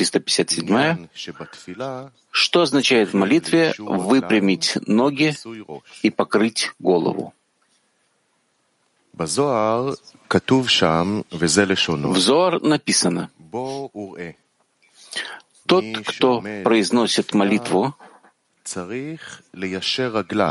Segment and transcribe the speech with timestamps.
[0.00, 1.08] 357.
[2.30, 5.34] Что означает в молитве выпрямить ноги
[6.02, 7.34] и покрыть голову?
[9.12, 9.26] В
[12.18, 13.30] Зоар написано,
[15.66, 17.94] тот, кто произносит молитву,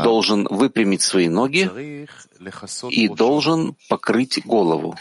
[0.04, 2.06] должен выпрямить свои ноги
[2.90, 4.96] и должен покрыть голову,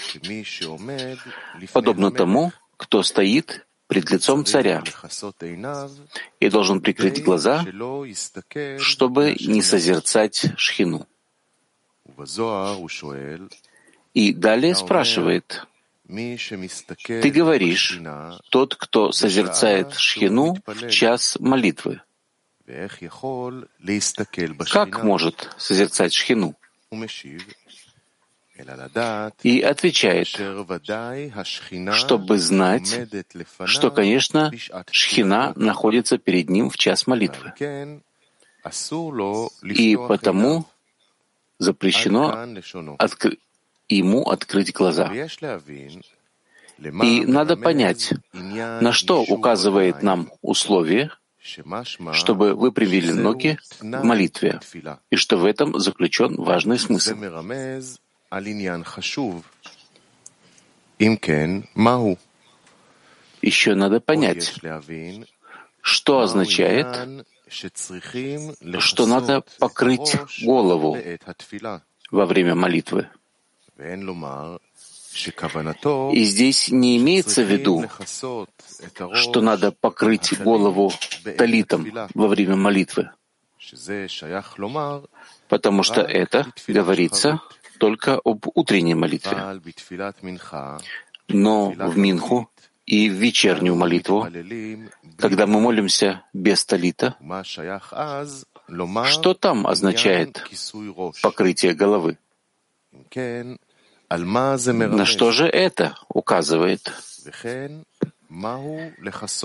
[1.73, 4.83] подобно тому, кто стоит пред лицом царя
[6.39, 7.65] и должен прикрыть глаза,
[8.77, 11.07] чтобы не созерцать шхину.
[14.13, 15.65] И далее спрашивает,
[16.07, 17.99] ты говоришь,
[18.49, 22.01] тот, кто созерцает шхину в час молитвы.
[24.71, 26.55] Как может созерцать шхину?
[29.43, 30.27] И отвечает,
[31.93, 32.99] чтобы знать,
[33.65, 34.51] что, конечно,
[34.91, 37.53] шхина находится перед ним в час молитвы.
[39.63, 40.65] И потому
[41.57, 42.47] запрещено
[42.97, 43.37] откр...
[43.87, 45.11] ему открыть глаза.
[47.03, 51.11] И надо понять, на что указывает нам условие,
[52.13, 54.59] чтобы вы привели ноги в молитве,
[55.09, 57.15] и что в этом заключен важный смысл.
[63.41, 64.53] Еще надо понять,
[65.81, 67.25] что означает,
[68.79, 70.97] что надо покрыть голову
[72.11, 73.09] во время молитвы.
[76.11, 77.85] И здесь не имеется в виду,
[79.13, 80.91] что надо покрыть голову
[81.37, 83.09] талитом во время молитвы,
[85.47, 87.41] потому что это говорится
[87.79, 89.37] только об утренней молитве.
[91.27, 92.49] Но в Минху
[92.85, 94.27] и в вечернюю молитву,
[95.17, 97.15] когда мы молимся без талита,
[99.05, 100.43] что там означает
[101.21, 102.17] покрытие головы?
[104.09, 106.91] На что же это указывает?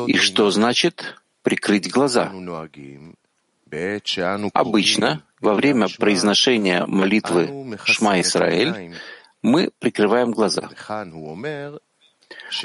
[0.07, 2.33] И что значит прикрыть глаза?
[4.53, 8.95] Обычно во время произношения молитвы Шма Исраэль
[9.43, 10.71] мы прикрываем глаза.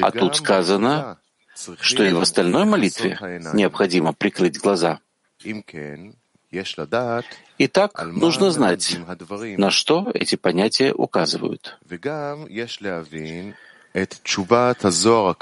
[0.01, 1.19] А тут сказано,
[1.81, 3.17] что и в остальной молитве
[3.53, 4.99] необходимо прикрыть глаза.
[7.59, 8.97] Итак, нужно знать,
[9.57, 11.77] на что эти понятия указывают.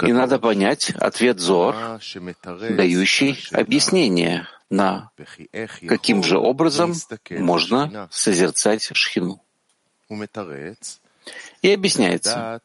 [0.03, 1.75] И надо понять ответ Зор,
[2.69, 5.11] дающий объяснение на
[5.87, 6.93] каким же образом
[7.29, 9.41] можно созерцать шхину.
[11.61, 12.61] И объясняется,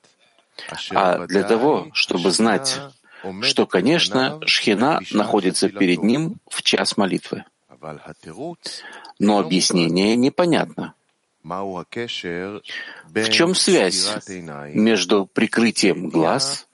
[0.91, 2.81] а для того, чтобы знать,
[3.43, 7.45] что, конечно, шхина находится перед ним в час молитвы.
[9.19, 10.95] Но объяснение непонятно.
[11.43, 14.29] В чем связь
[14.73, 16.69] между прикрытием глаз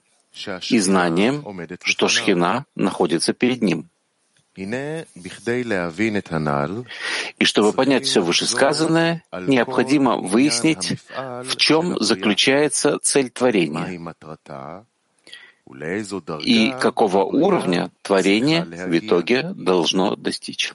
[0.69, 1.43] и знанием,
[1.81, 3.89] что шхина находится перед ним?
[7.37, 13.99] И чтобы понять все вышесказанное, необходимо выяснить, в чем заключается цель творения
[16.41, 20.73] и какого уровня творение в итоге должно достичь.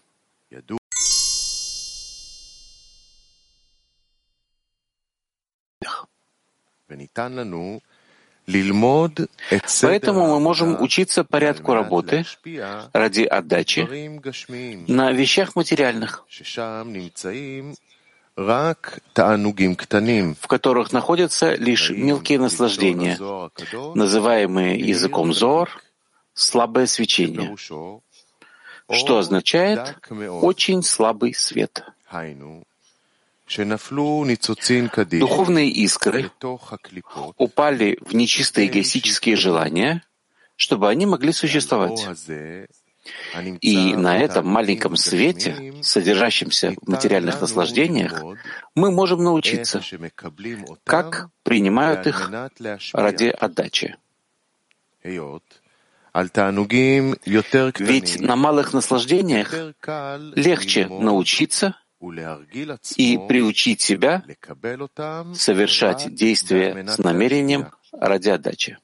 [8.47, 12.25] Поэтому мы можем учиться порядку работы
[12.93, 13.87] ради отдачи.
[14.91, 16.27] На вещах материальных,
[20.41, 23.17] в которых находятся лишь мелкие наслаждения,
[23.95, 25.71] называемые языком Зор
[26.35, 27.57] слабое свечение,
[28.91, 29.97] что означает
[30.43, 31.85] очень слабый свет.
[35.19, 36.31] Духовные искры
[37.37, 40.03] упали в нечистые эгоистические желания,
[40.57, 42.07] чтобы они могли существовать.
[43.61, 48.23] И на этом маленьком свете, содержащемся в материальных наслаждениях,
[48.75, 49.83] мы можем научиться,
[50.85, 52.31] как принимают их
[52.93, 53.97] ради отдачи.
[57.79, 59.53] Ведь на малых наслаждениях
[60.35, 61.77] легче научиться
[62.97, 64.23] и приучить себя
[65.35, 68.79] совершать действия с намерением ради отдачи.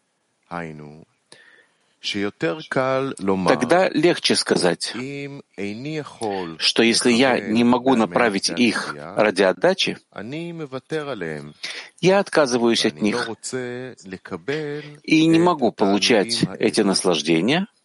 [3.46, 4.94] Тогда легче сказать,
[6.58, 9.98] что если я не могу направить их ради отдачи,
[12.00, 13.28] я отказываюсь от них
[15.02, 17.66] и не могу получать эти наслаждения—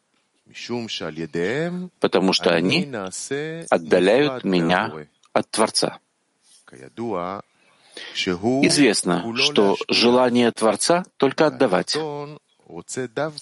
[1.99, 2.89] потому что они
[3.69, 5.99] отдаляют меня от Творца.
[8.63, 11.97] Известно, что желание Творца только отдавать,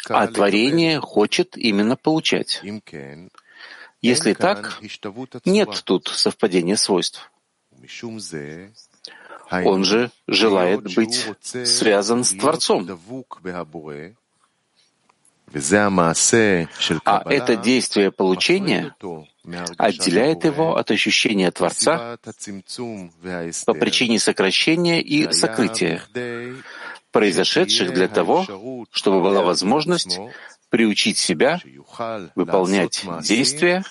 [0.10, 2.62] а творение хочет именно получать.
[4.02, 4.82] Если так,
[5.46, 7.32] нет тут совпадения свойств.
[9.50, 12.88] Он же желает быть связан с Творцом.
[17.06, 18.96] А это действие получения
[19.78, 22.18] отделяет его от ощущения Творца
[23.66, 26.02] по причине сокращения и сокрытия,
[27.12, 28.46] произошедших для того,
[28.92, 30.20] чтобы была возможность
[30.70, 31.60] приучить себя
[32.36, 33.84] выполнять действия,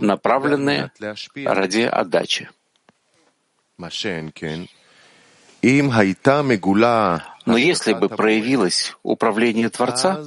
[0.00, 0.90] направленные
[1.44, 2.50] ради отдачи.
[7.46, 10.20] Но если бы проявилось управление Творца,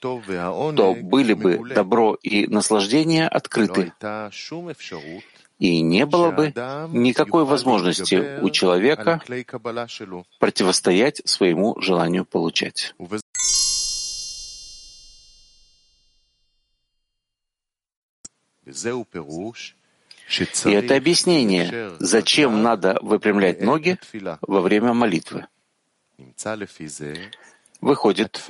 [0.00, 3.92] то были бы добро и наслаждение открыты,
[5.58, 6.52] и не было бы
[6.92, 9.20] никакой возможности у человека
[10.38, 12.94] противостоять своему желанию получать.
[20.64, 23.98] И это объяснение, зачем надо выпрямлять ноги
[24.40, 25.46] во время молитвы.
[27.80, 28.42] Выходит,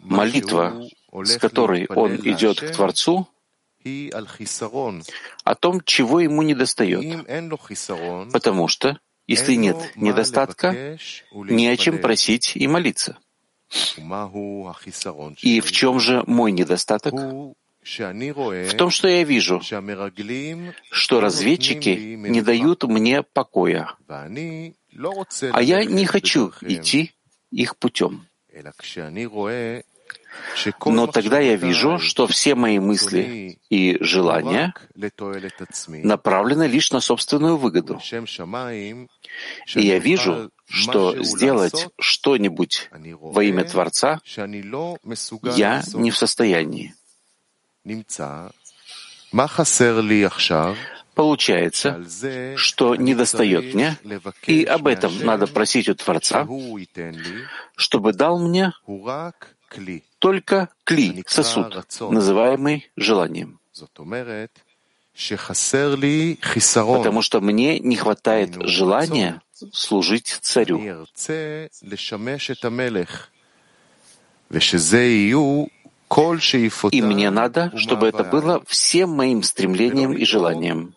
[0.00, 3.28] молитва, с которой он идет к Творцу,
[5.44, 7.24] о том, чего ему недостает.
[8.32, 10.98] Потому что, если нет недостатка,
[11.32, 13.18] не о чем просить и молиться.
[15.42, 17.14] И в чем же мой недостаток?
[17.14, 19.62] В том, что я вижу,
[20.90, 23.96] что разведчики не дают мне покоя,
[25.52, 27.12] а я не хочу идти
[27.50, 28.26] их путем.
[30.86, 34.74] Но тогда я вижу, что все мои мысли и желания
[36.02, 38.00] направлены лишь на собственную выгоду.
[39.74, 42.90] И я вижу, что сделать что-нибудь
[43.20, 44.20] во имя Творца
[45.56, 46.94] я не в состоянии.
[51.14, 52.04] Получается,
[52.56, 53.98] что недостает мне,
[54.46, 56.46] и об этом надо просить у Творца,
[57.76, 58.72] чтобы дал мне
[60.18, 63.60] только кли, сосуд, называемый желанием.
[66.98, 69.42] Потому что мне не хватает желания
[69.72, 70.80] служить царю.
[76.90, 80.94] И мне надо, чтобы это было всем моим стремлением и желанием.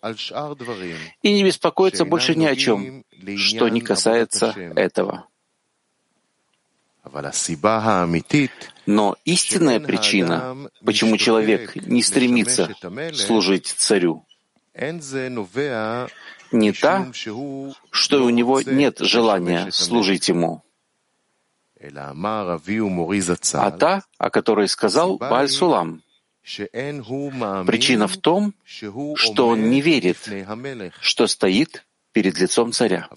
[1.22, 3.04] И не беспокоиться больше ни о чем,
[3.38, 5.28] что не касается этого.
[8.86, 12.74] Но истинная причина, почему человек не стремится
[13.14, 14.26] служить царю,
[16.52, 17.12] не та,
[17.92, 20.64] что у него нет желания служить ему,
[23.54, 26.02] а та, о которой сказал Бааль Сулам.
[27.66, 30.18] Причина в том, что он не верит,
[31.00, 33.10] что стоит перед лицом царя.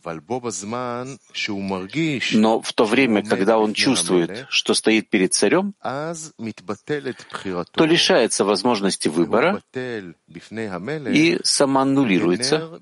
[2.32, 9.62] Но в то время, когда он чувствует, что стоит перед царем, то лишается возможности выбора
[9.74, 12.80] и самоаннулируется,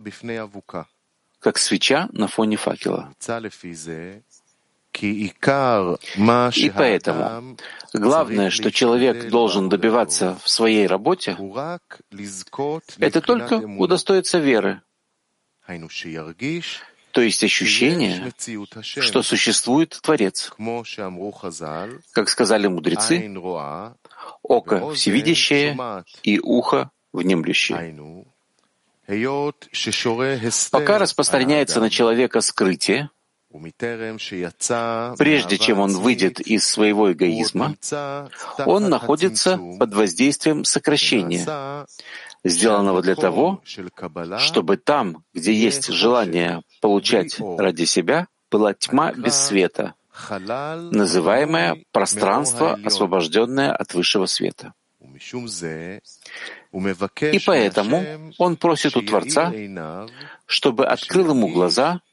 [1.40, 3.12] как свеча на фоне факела.
[5.02, 5.32] И
[6.70, 7.56] поэтому
[7.92, 11.36] главное, что человек должен добиваться в своей работе,
[12.98, 14.82] это только удостоиться веры,
[17.14, 18.32] то есть ощущение,
[18.82, 20.52] что существует Творец.
[22.12, 23.32] Как сказали мудрецы,
[24.42, 27.96] око всевидящее и ухо внемлющее.
[30.72, 33.10] Пока распространяется на человека скрытие,
[35.16, 37.76] Прежде чем он выйдет из своего эгоизма,
[38.66, 41.87] он находится под воздействием сокращения,
[42.42, 43.62] сделанного для того,
[44.38, 49.94] чтобы там, где есть желание получать ради себя, была тьма без света,
[50.90, 54.75] называемое пространство, освобожденное от высшего света.
[56.73, 58.04] И поэтому
[58.38, 59.52] он просит у Творца,
[60.46, 62.00] чтобы открыл ему глаза—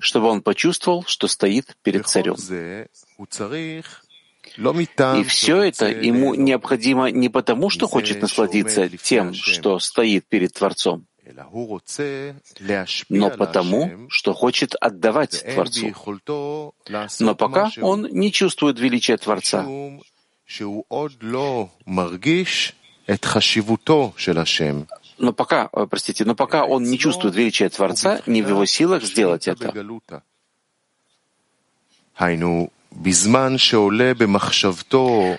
[0.00, 2.36] чтобы он почувствовал, что стоит перед царем.
[4.56, 11.06] И все это ему необходимо не потому, что хочет насладиться тем, что стоит перед Творцом,
[13.08, 15.92] но потому, что хочет отдавать Творцу.
[17.20, 19.66] Но пока он не чувствует величия Творца,
[25.18, 29.04] но пока, э, простите, но пока он не чувствует величия Творца, не в его силах
[29.04, 29.72] сделать это.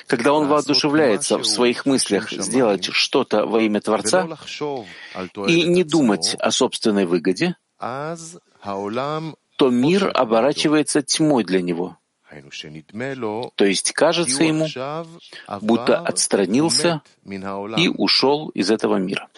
[0.07, 4.27] Когда он воодушевляется в своих мыслях сделать что-то во имя Творца
[5.47, 11.97] и не думать о собственной выгоде, то мир оборачивается тьмой для него.
[13.55, 14.67] То есть кажется ему,
[15.61, 17.01] будто отстранился
[17.77, 19.29] и ушел из этого мира.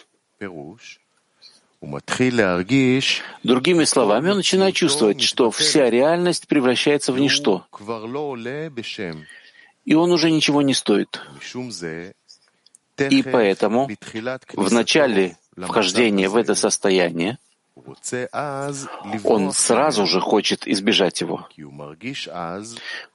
[3.44, 7.66] Другими словами, он начинает чувствовать, что вся реальность превращается в ничто,
[9.84, 11.20] и он уже ничего не стоит.
[12.98, 13.88] И поэтому
[14.54, 17.38] в начале вхождения в это состояние
[19.24, 21.48] он сразу же хочет избежать его,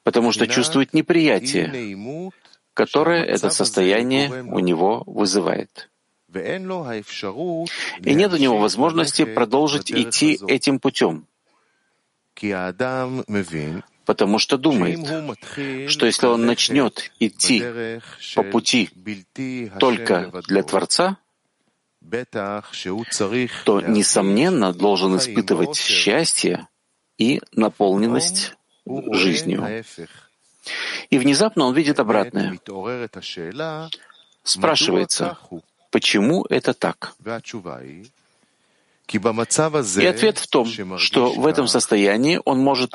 [0.04, 1.68] потому что чувствует неприятие,
[2.74, 5.90] которое это состояние у него вызывает.
[6.34, 11.28] И нет у него возможности продолжить идти этим путем,
[14.06, 15.00] потому что думает,
[15.90, 17.64] что если он начнет идти
[18.36, 18.90] по пути
[19.80, 21.18] только для Творца,
[23.64, 26.68] то, несомненно, должен испытывать счастье
[27.18, 29.84] и наполненность жизнью.
[31.10, 32.60] И внезапно он видит обратное.
[34.44, 35.38] Спрашивается,
[35.94, 37.14] Почему это так?
[39.16, 42.92] И ответ в том, что в этом состоянии он может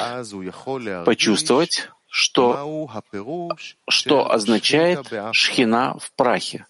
[1.05, 2.91] почувствовать, что,
[3.89, 6.67] что означает шхина в прахе.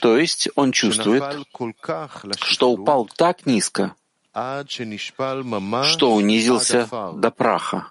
[0.00, 1.24] То есть он чувствует,
[2.40, 3.96] что упал так низко,
[5.82, 7.90] что унизился до праха.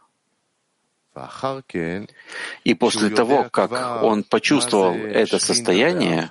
[2.64, 6.30] И после того, как он почувствовал это состояние,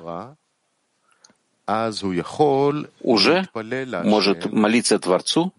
[3.00, 3.48] уже
[4.04, 5.52] может молиться Творцу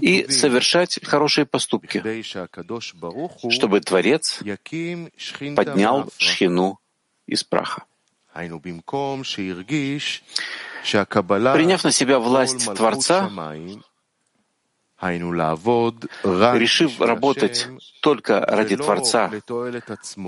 [0.00, 2.02] и совершать хорошие поступки,
[3.50, 4.40] чтобы Творец
[5.54, 6.80] поднял шхину
[7.26, 7.84] из праха.
[11.52, 13.30] Приняв на себя власть Творца,
[15.00, 17.68] решив работать
[18.00, 19.30] только ради Творца,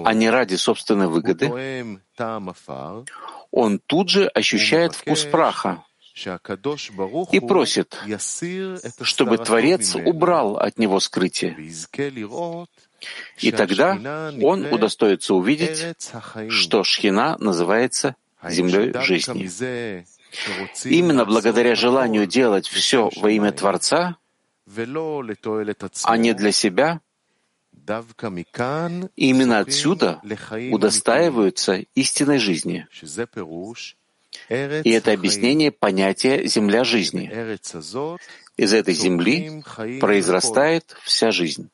[0.04, 2.00] а не ради собственной выгоды,
[3.50, 5.82] он тут же ощущает вкус праха
[7.32, 7.98] и просит,
[9.02, 11.56] чтобы Творец убрал от него скрытие.
[13.38, 16.14] И тогда он удостоится увидеть,
[16.48, 20.04] что Шхина называется землей жизни.
[20.84, 24.16] Именно благодаря желанию делать все во имя Творца
[26.04, 27.00] а не для себя,
[29.16, 30.20] именно отсюда
[30.70, 32.86] удостаиваются истинной жизни.
[34.48, 37.30] И это объяснение понятия «земля жизни».
[38.56, 39.62] Из этой земли
[40.00, 41.70] произрастает вся жизнь.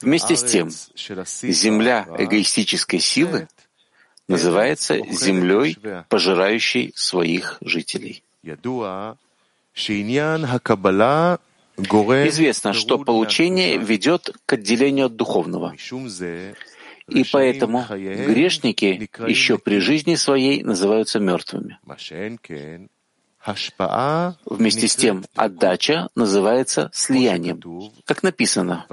[0.00, 3.48] Вместе с тем, земля эгоистической силы
[4.28, 5.76] называется землей,
[6.08, 8.22] пожирающей своих жителей.
[11.78, 15.74] Известно, что получение ведет к отделению от духовного.
[17.08, 21.78] И поэтому грешники еще при жизни своей называются мертвыми.
[24.44, 27.62] Вместе с тем, отдача называется слиянием,
[28.04, 28.84] как написано.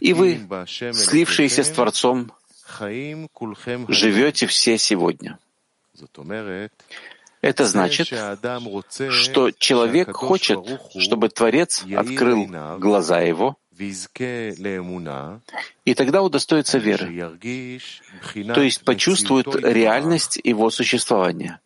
[0.00, 2.32] И вы, слившиеся с Творцом,
[3.88, 5.38] живете все сегодня.
[7.40, 8.12] Это значит,
[9.10, 10.58] что человек хочет,
[10.98, 12.46] чтобы Творец открыл
[12.78, 13.56] глаза его,
[15.84, 17.38] и тогда удостоится веры,
[18.54, 21.60] то есть почувствует реальность его существования.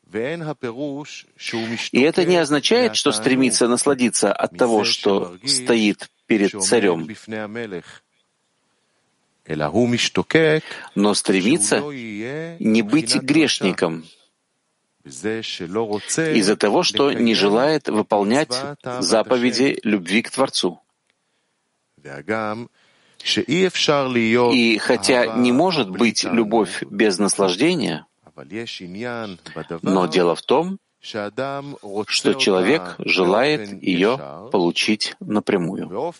[1.92, 7.06] И это не означает, что стремится насладиться от того, что стоит перед царем,
[10.94, 14.04] но стремится не быть грешником
[15.04, 18.54] из-за того, что не желает выполнять
[19.00, 20.80] заповеди любви к Творцу.
[24.52, 28.06] И хотя не может быть любовь без наслаждения,
[29.82, 34.18] но дело в том, что человек желает ее
[34.50, 36.12] получить напрямую.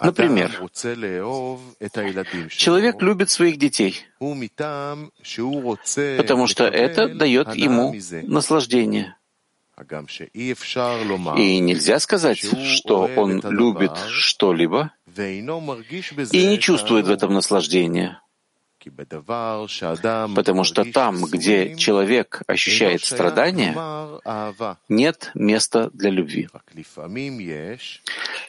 [0.00, 0.50] Например,
[2.50, 5.10] человек любит своих детей, потому
[6.46, 9.16] что это дает ему наслаждение.
[11.36, 18.20] И нельзя сказать, что он любит что-либо и не чувствует в этом наслаждения.
[20.34, 23.74] Потому что там, где человек ощущает страдания,
[24.88, 26.48] нет места для любви.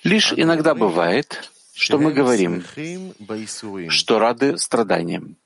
[0.04, 2.64] Лишь иногда бывает, что мы говорим,
[3.90, 5.38] что рады страданиям.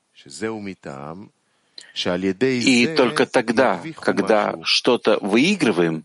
[1.94, 6.04] И только тогда, когда что-то выигрываем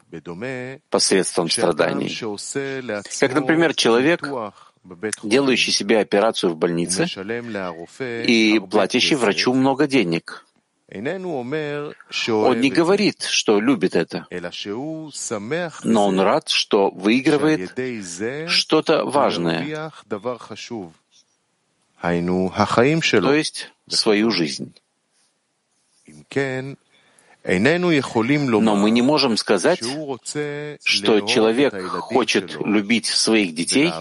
[0.90, 2.10] посредством страданий,
[3.20, 4.28] как, например, человек,
[5.24, 7.06] делающий себе операцию в больнице
[8.26, 10.46] и платящий врачу много денег.
[10.88, 14.28] Он не говорит, что любит это,
[15.84, 17.72] но он рад, что выигрывает
[18.48, 19.92] что-то важное,
[22.02, 24.76] то есть свою жизнь.
[27.48, 33.92] Но мы не можем сказать, что человек хочет любить своих детей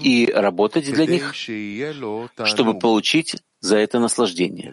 [0.00, 1.34] и работать для них,
[2.44, 4.70] чтобы получить за это наслаждение.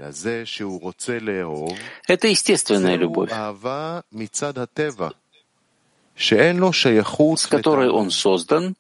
[2.08, 3.32] Это естественная любовь,
[7.38, 8.76] с которой он создан,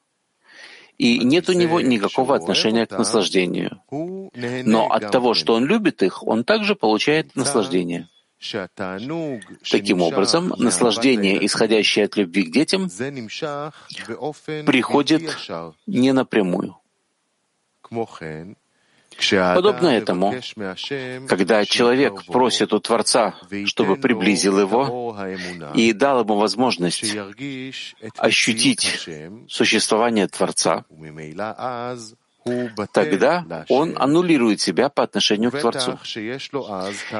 [0.99, 3.81] и нет у него никакого отношения к наслаждению.
[3.91, 8.07] Но от того, что он любит их, он также получает наслаждение.
[9.69, 12.89] Таким образом, наслаждение, исходящее от любви к детям,
[14.65, 15.35] приходит
[15.87, 16.77] не напрямую.
[19.55, 20.35] Подобно этому,
[21.27, 23.33] когда человек просит у Творца,
[23.65, 25.17] чтобы приблизил его
[25.73, 27.03] и дал ему возможность
[28.17, 29.09] ощутить
[29.49, 30.85] существование Творца,
[32.93, 35.99] тогда он аннулирует себя по отношению к Творцу.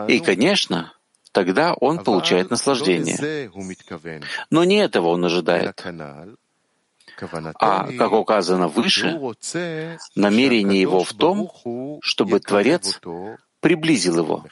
[0.08, 0.94] И, конечно,
[1.32, 3.50] тогда он получает наслаждение.
[4.50, 5.84] Но не этого он ожидает.
[7.60, 9.20] А, как указано выше,
[10.16, 11.52] намерение его в том,
[12.02, 13.00] чтобы Творец
[13.60, 14.46] приблизил его,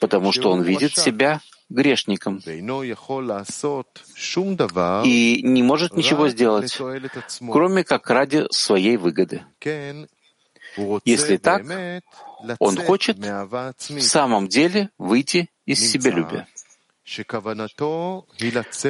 [0.00, 2.60] потому что он видит себя грешником и
[5.42, 6.78] не может ничего сделать,
[7.50, 9.44] кроме как ради своей выгоды.
[11.04, 11.64] Если так,
[12.58, 16.46] он хочет в самом деле выйти из себелюбия.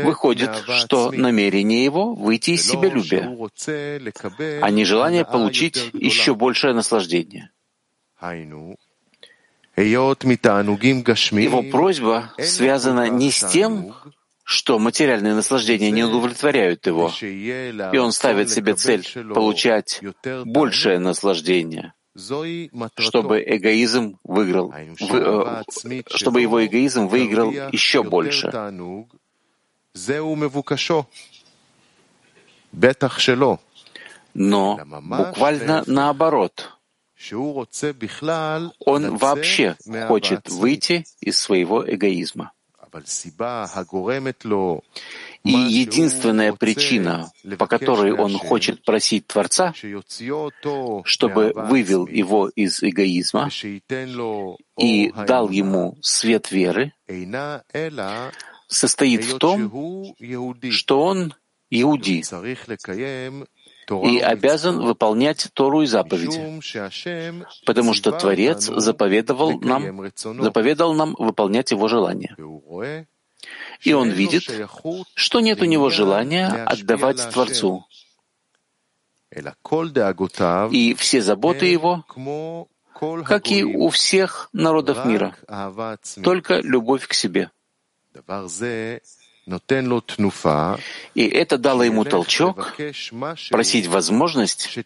[0.05, 3.31] Выходит, что намерение его— выйти из себелюбия,
[4.61, 7.51] а не желание получить еще большее наслаждение.
[11.45, 13.95] Его просьба связана не с тем,
[14.43, 20.01] что материальные наслаждения не удовлетворяют его, и он ставит себе цель получать
[20.45, 21.93] большее наслаждение,
[22.99, 28.51] чтобы эгоизм выиграл, вы, э, чтобы его эгоизм выиграл еще больше.
[34.35, 36.71] Но буквально наоборот.
[38.79, 39.77] Он вообще
[40.07, 42.53] хочет выйти из своего эгоизма.
[45.49, 49.73] И единственная причина, по которой он хочет просить Творца,
[51.05, 53.49] чтобы вывел его из эгоизма
[54.79, 56.93] и дал ему свет веры,
[58.67, 60.15] состоит в том,
[60.71, 61.35] что он
[61.71, 62.23] иуди
[63.91, 66.61] и обязан выполнять Тору и заповеди,
[67.65, 72.37] потому что Творец заповедовал нам, заповедал нам выполнять его желания.
[73.83, 74.51] И он видит,
[75.15, 77.85] что нет у него желания отдавать Творцу.
[80.71, 82.05] И все заботы его,
[83.25, 85.37] как и у всех народов мира,
[86.23, 87.51] только любовь к себе.
[91.15, 92.77] И это дало ему толчок
[93.51, 94.79] просить возможность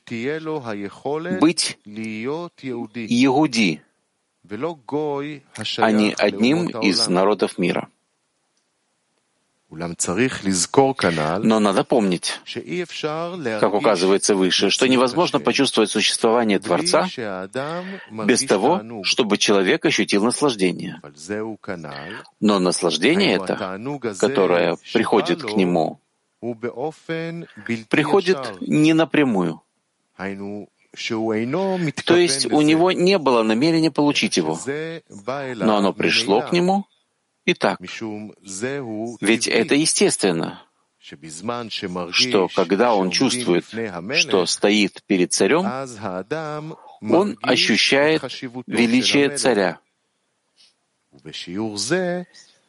[1.40, 1.78] быть
[2.94, 3.82] Иуди,
[5.78, 7.88] а не одним из народов мира.
[9.74, 12.40] Но надо помнить,
[13.60, 17.08] как указывается выше, что невозможно почувствовать существование Творца
[18.26, 21.00] без того, чтобы человек ощутил наслаждение.
[22.40, 23.80] Но наслаждение это,
[24.20, 26.00] которое приходит к нему,
[27.88, 29.62] приходит не напрямую.
[32.04, 34.58] То есть у него не было намерения получить его,
[35.56, 36.84] но оно пришло к нему
[37.44, 37.80] и так.
[37.80, 40.62] Ведь это естественно,
[42.12, 43.64] что когда он чувствует,
[44.18, 45.66] что стоит перед царем,
[47.02, 48.22] он ощущает
[48.66, 49.80] величие царя.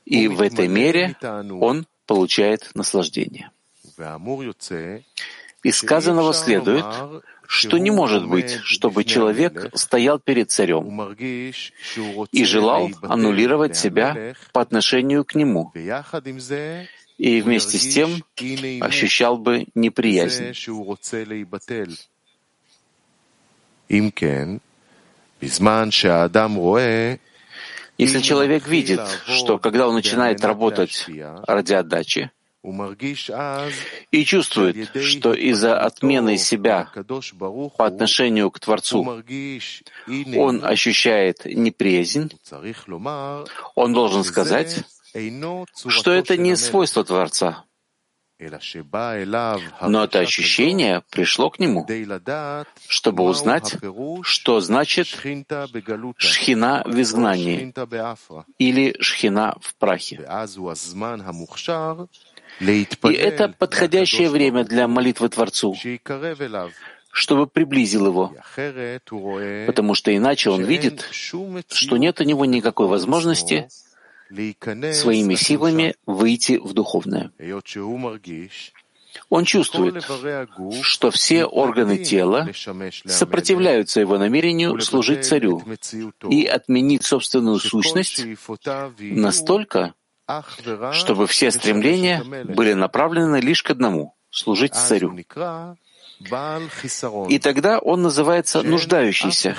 [0.06, 3.52] И в этой мере он получает наслаждение.
[5.64, 6.86] Из сказанного следует,
[7.54, 11.16] что не может быть, чтобы человек стоял перед царем
[12.32, 15.72] и желал аннулировать себя по отношению к нему,
[17.18, 18.24] и вместе с тем
[18.82, 20.54] ощущал бы неприязнь.
[28.00, 31.06] Если человек видит, что когда он начинает работать
[31.48, 32.32] ради отдачи,
[34.12, 36.90] и чувствует, что из-за отмены себя
[37.78, 39.22] по отношению к Творцу
[40.36, 42.32] он ощущает неприязнь,
[43.76, 44.86] он должен сказать,
[45.88, 47.66] что это не свойство Творца,
[48.40, 51.86] но это ощущение пришло к нему,
[52.88, 53.76] чтобы узнать,
[54.24, 55.08] что значит
[56.18, 57.74] шхина в изгнании
[58.58, 60.28] или шхина в прахе.
[62.64, 65.76] И это подходящее время для молитвы Творцу,
[67.12, 68.36] чтобы приблизил его,
[69.68, 73.68] потому что иначе он видит, что нет у него никакой возможности
[74.94, 77.32] своими силами выйти в духовное.
[79.30, 80.04] Он чувствует,
[80.82, 82.50] что все органы тела
[83.06, 85.62] сопротивляются его намерению служить царю
[86.30, 88.26] и отменить собственную сущность
[89.00, 89.94] настолько,
[90.92, 95.18] чтобы все стремления были направлены лишь к одному— служить царю.
[97.30, 99.58] И тогда он называется нуждающийся,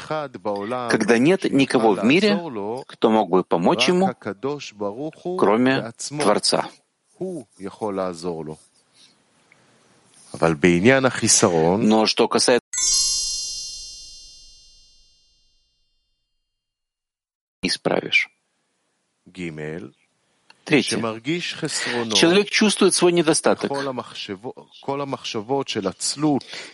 [0.90, 2.40] когда нет никого в мире,
[2.86, 4.14] кто мог бы помочь ему,
[5.36, 6.68] кроме Творца.
[11.76, 12.64] Но что касается
[17.62, 18.28] исправишь.
[20.64, 20.96] Третье.
[22.14, 23.70] Человек чувствует свой недостаток,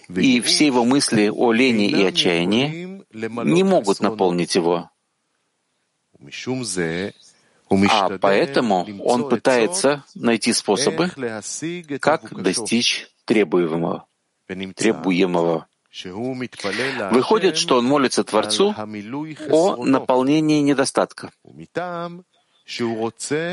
[0.09, 4.91] и все его мысли о лени и отчаянии не могут наполнить его.
[7.89, 11.11] А поэтому он пытается найти способы,
[12.01, 14.07] как достичь требуемого.
[14.47, 15.67] требуемого.
[17.11, 18.75] Выходит, что он молится Творцу
[19.51, 21.33] о наполнении недостатка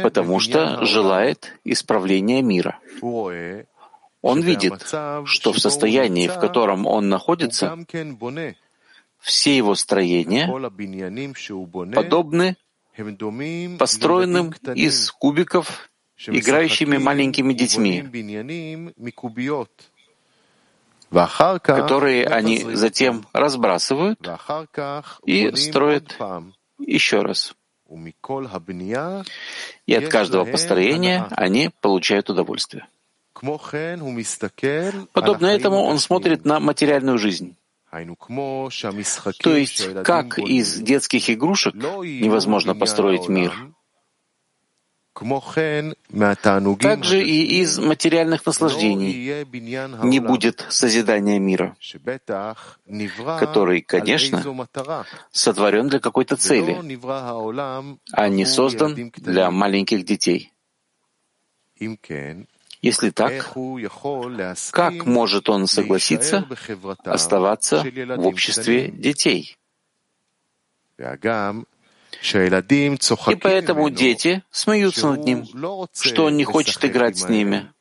[0.04, 2.80] потому что желает исправления мира.
[4.22, 4.94] Он видит,
[5.26, 7.78] что в состоянии, в котором он находится,
[9.20, 10.48] все его строения
[11.94, 12.56] подобны
[13.78, 18.04] построенным из кубиков, играющими маленькими детьми,
[21.62, 24.20] которые они затем разбрасывают
[25.26, 26.18] и строят
[26.80, 27.56] еще раз.
[29.86, 32.88] И от каждого построения они получают удовольствие.
[35.14, 37.56] Подобно этому он смотрит на материальную жизнь.
[39.40, 43.54] То есть, как из детских игрушек невозможно построить мир,
[46.80, 49.46] также и из материальных наслаждений
[50.04, 51.76] не будет созидания мира,
[53.40, 54.44] который, конечно,
[55.32, 56.78] сотворен для какой-то цели,
[58.12, 60.52] а не создан для маленьких детей.
[62.82, 63.56] Если так,
[64.72, 66.48] как может он согласиться
[67.04, 67.84] оставаться
[68.18, 69.58] в обществе детей?
[72.22, 75.46] И поэтому дети смеются над ним,
[75.94, 77.72] что он не хочет играть с ними.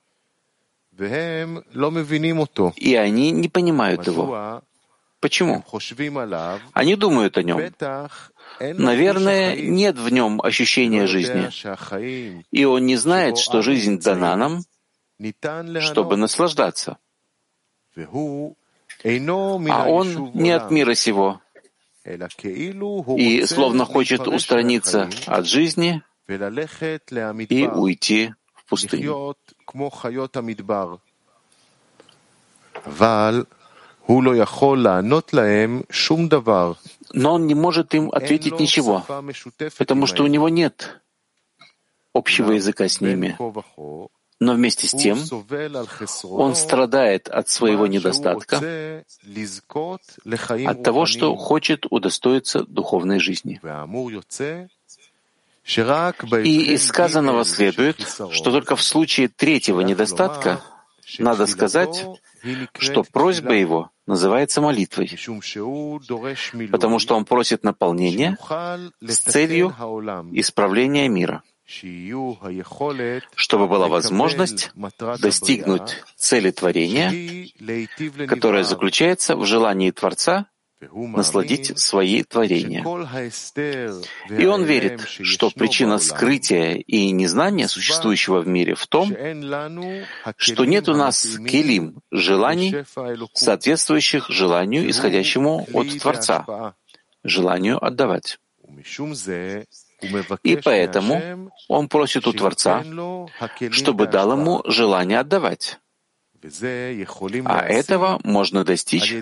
[2.76, 4.62] И они не понимают его.
[5.20, 5.64] Почему?
[6.72, 7.60] Они думают о нем.
[8.60, 11.50] Наверное, нет в нем ощущения жизни.
[12.50, 14.62] И он не знает, что жизнь дана нам,
[15.80, 16.98] чтобы наслаждаться.
[17.96, 21.40] А он не от мира сего,
[22.06, 29.36] и словно хочет устраниться от жизни и уйти в пустыню.
[37.12, 39.04] Но он не может им ответить ничего,
[39.78, 41.00] потому что у него нет
[42.14, 43.36] общего языка с ними.
[44.38, 45.18] Но вместе с тем
[46.24, 49.04] он страдает от своего недостатка,
[50.66, 53.60] от того, что хочет удостоиться духовной жизни.
[56.44, 60.60] И из сказанного следует, что только в случае третьего недостатка
[61.18, 62.04] надо сказать,
[62.78, 65.08] что просьба его называется молитвой,
[66.70, 68.38] потому что он просит наполнения
[69.00, 69.70] с целью
[70.32, 71.42] исправления мира
[73.34, 74.70] чтобы была возможность
[75.20, 77.48] достигнуть цели творения,
[78.28, 80.46] которая заключается в желании Творца
[80.92, 82.82] насладить свои творения.
[84.28, 89.08] И он верит, что причина скрытия и незнания существующего в мире в том,
[90.36, 92.84] что нет у нас келим, желаний,
[93.32, 96.74] соответствующих желанию, исходящему от Творца,
[97.24, 98.38] желанию отдавать.
[100.42, 102.84] И поэтому он просит у Творца,
[103.70, 105.78] чтобы дал ему желание отдавать.
[107.44, 109.14] А этого можно достичь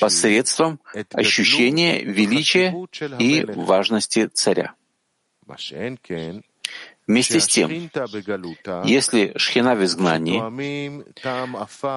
[0.00, 0.80] посредством
[1.12, 2.74] ощущения величия
[3.18, 4.74] и важности царя.
[7.08, 7.70] Вместе с тем,
[8.84, 10.38] если шхина в изгнании,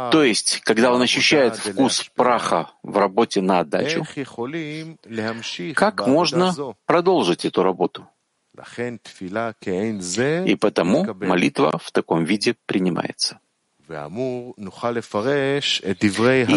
[0.10, 4.06] то есть, когда он ощущает вкус праха в работе на отдачу,
[5.76, 8.08] как можно продолжить эту работу?
[8.54, 8.60] И
[10.56, 13.41] потому молитва в таком виде принимается.
[13.89, 13.93] И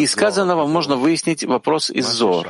[0.07, 2.47] сказанного можно выяснить вопрос из Зор.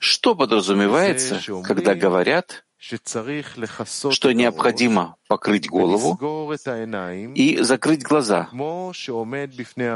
[0.00, 6.18] Что подразумевается, когда говорят, что необходимо покрыть голову
[7.34, 8.48] и закрыть глаза,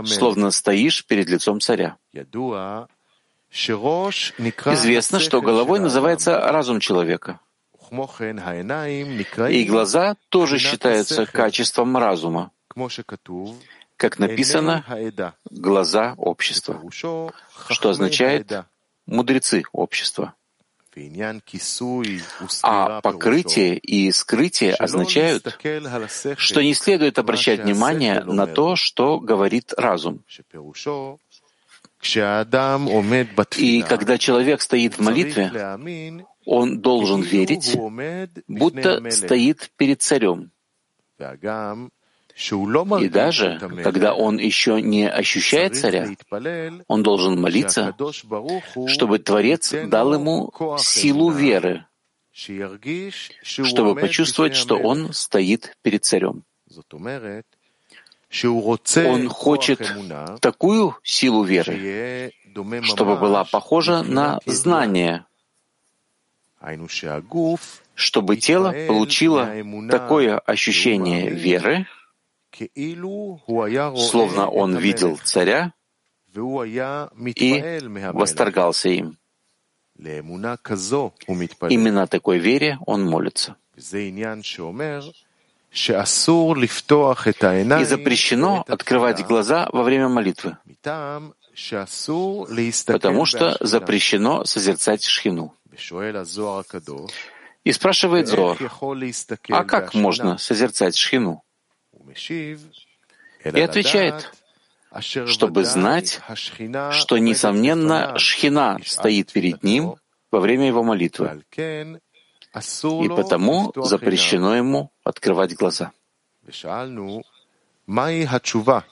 [0.07, 1.97] словно стоишь перед лицом царя.
[3.53, 7.41] Известно, что головой называется разум человека.
[9.51, 12.51] И глаза тоже считаются качеством разума,
[13.97, 14.85] как написано
[15.51, 18.65] «глаза общества», что означает
[19.07, 20.35] «мудрецы общества».
[22.63, 25.59] А покрытие и скрытие означают,
[26.37, 30.23] что не следует обращать внимание на то, что говорит разум.
[33.57, 35.79] И когда человек стоит в молитве,
[36.45, 37.77] он должен верить,
[38.49, 40.51] будто стоит перед царем.
[42.35, 46.09] И даже когда он еще не ощущает царя,
[46.89, 47.95] он должен молиться,
[48.87, 51.85] чтобы Творец дал ему силу веры,
[52.33, 56.45] чтобы почувствовать, что он стоит перед царем.
[58.97, 59.93] Он хочет
[60.41, 62.33] такую силу веры,
[62.83, 65.27] чтобы была похожа на знание,
[67.95, 69.51] чтобы тело получило
[69.91, 71.87] такое ощущение веры,
[73.97, 75.73] словно он видел царя
[76.35, 77.81] и
[78.13, 79.19] восторгался им.
[81.69, 83.57] Именно такой вере он молится.
[87.81, 90.59] И запрещено открывать глаза во время молитвы,
[92.87, 95.55] потому что запрещено созерцать шхину.
[97.65, 98.59] И спрашивает Зор,
[99.49, 101.43] а как можно созерцать шхину?
[103.45, 104.33] И отвечает,
[105.27, 106.21] чтобы знать,
[106.91, 109.97] что, несомненно, шхина стоит перед ним
[110.31, 115.93] во время его молитвы, и потому запрещено ему открывать глаза.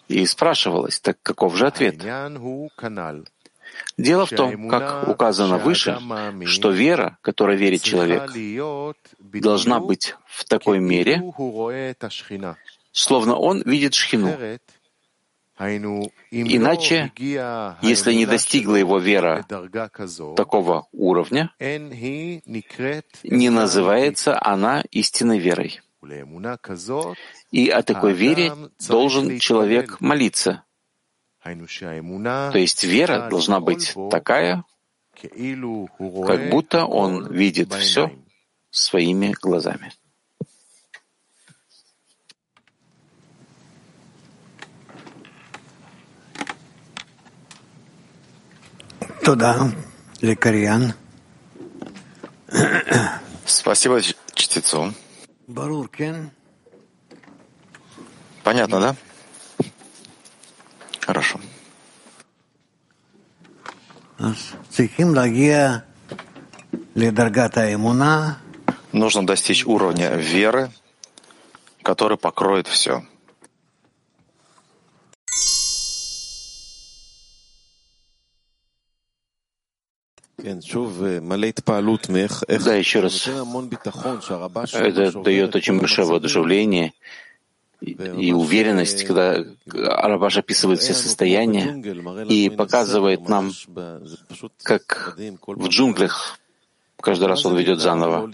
[0.08, 1.96] И спрашивалось, так каков же ответ?
[3.96, 5.98] Дело в том, как указано выше,
[6.46, 8.32] что вера, которой верит человек,
[9.18, 11.22] должна быть в такой мере,
[12.92, 14.36] словно он видит шхину.
[16.30, 17.12] Иначе,
[17.82, 19.44] если не достигла его вера
[20.36, 25.80] такого уровня, не называется она истинной верой.
[27.50, 28.52] И о такой вере
[28.88, 30.64] должен человек молиться.
[31.42, 34.64] То есть вера должна быть такая,
[35.12, 38.10] как будто он видит все
[38.70, 39.92] своими глазами.
[53.46, 54.00] Спасибо
[54.34, 54.92] чтецу.
[58.42, 58.96] Понятно, да?
[61.00, 61.40] Хорошо.
[68.92, 70.70] Нужно достичь уровня веры,
[71.82, 73.04] который покроет все.
[82.64, 83.26] Да, еще раз.
[84.72, 86.92] Это дает очень большое воодушевление
[87.80, 91.82] и уверенность, когда Арабаш описывает все состояния
[92.28, 93.52] и показывает нам,
[94.62, 96.38] как в джунглях
[97.00, 98.30] каждый раз он ведет заново.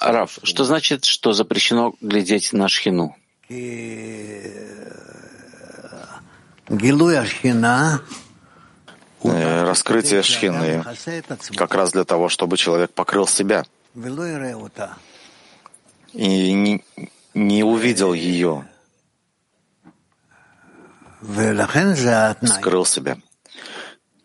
[0.00, 3.16] Раф, что значит, что запрещено глядеть на шхину?
[9.22, 10.82] Э, раскрытие шхины
[11.56, 13.64] как раз для того, чтобы человек покрыл себя.
[16.12, 16.84] И не,
[17.34, 18.66] не увидел ее,
[22.46, 23.18] скрыл себя.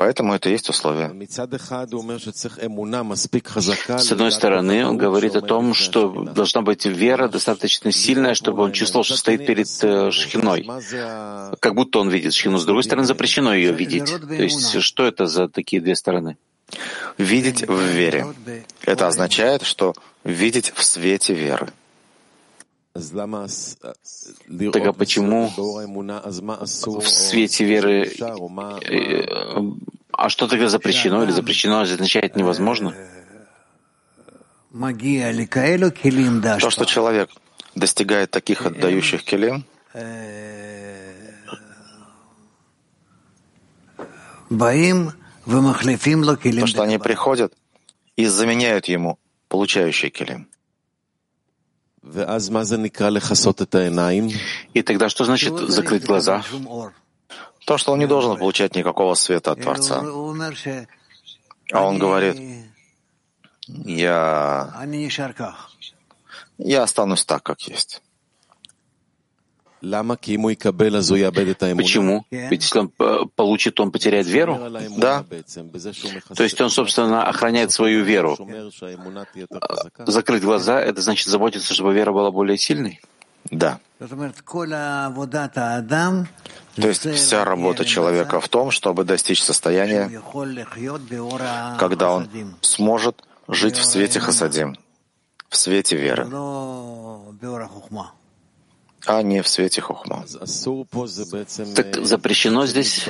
[0.06, 1.08] Поэтому это есть условие.
[1.28, 1.40] С
[4.12, 9.04] одной стороны, он говорит о том, что должна быть вера достаточно сильная, чтобы он чувствовал,
[9.04, 10.70] что стоит перед э, шхиной,
[11.60, 12.60] как будто он видит шхину.
[12.60, 14.06] С другой стороны, запрещено ее видеть.
[14.06, 16.38] То есть, что это за такие две стороны?
[17.18, 18.28] Видеть в вере.
[18.84, 21.74] Это означает, что видеть в свете веры.
[24.72, 28.10] Так а почему в свете веры...
[28.90, 29.60] Э,
[30.14, 32.94] а что тогда запрещено или запрещено означает невозможно?
[36.60, 37.30] То, что человек
[37.76, 39.66] достигает таких отдающих келим,
[46.62, 47.54] то, что они приходят
[48.16, 49.18] и заменяют ему
[49.50, 50.48] получающие келим.
[54.74, 56.44] И тогда что значит закрыть глаза?
[57.66, 60.04] То, что он не должен получать никакого света от Творца.
[61.72, 62.38] А он говорит,
[63.68, 64.72] я,
[66.60, 68.02] я останусь так, как есть.
[71.78, 72.26] Почему?
[72.32, 72.92] Ведь если он
[73.36, 74.60] получит, он потеряет веру?
[74.98, 75.26] Да.
[76.36, 78.38] То есть он, собственно, охраняет свою веру.
[80.06, 83.02] Закрыть глаза— это значит заботиться, чтобы вера была более сильной?
[83.52, 83.80] Да.
[84.00, 84.08] То
[86.88, 90.10] есть вся работа человека в том, чтобы достичь состояния,
[91.78, 92.28] когда он
[92.62, 94.76] сможет жить в свете хасадим,
[95.50, 96.26] в свете веры
[99.06, 100.26] а не в свете хухма.
[101.76, 103.08] Так запрещено здесь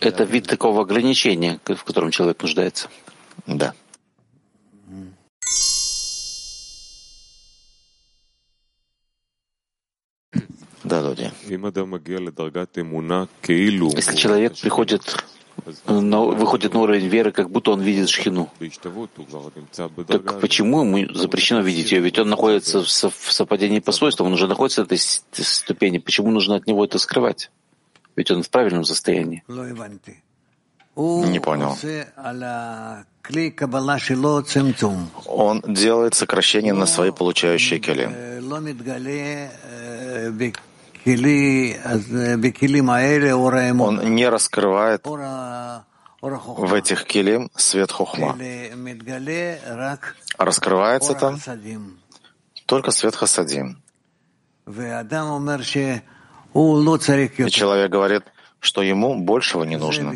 [0.00, 2.88] это вид такого ограничения, в котором человек нуждается.
[3.46, 3.74] Да.
[10.84, 11.32] Да, Дodi.
[13.96, 15.02] Если человек приходит
[15.86, 18.48] на, выходит на уровень веры, как будто он видит шхину.
[20.06, 22.00] Так почему ему запрещено видеть ее?
[22.00, 25.98] Ведь он находится в, в совпадении по свойствам, он уже находится в этой ступени.
[25.98, 27.50] Почему нужно от него это скрывать?
[28.16, 29.42] Ведь он в правильном состоянии.
[30.96, 31.76] Не понял.
[35.26, 38.08] Он делает сокращение на свои получающие кели.
[43.80, 48.36] Он не раскрывает в этих келим свет хухма.
[50.38, 51.38] А раскрывается там
[52.66, 53.82] только свет хасадим.
[54.66, 54.70] И
[57.50, 58.24] человек говорит,
[58.58, 60.12] что ему большего не нужно.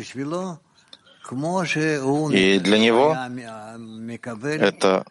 [2.33, 3.15] И для него
[4.43, 5.05] это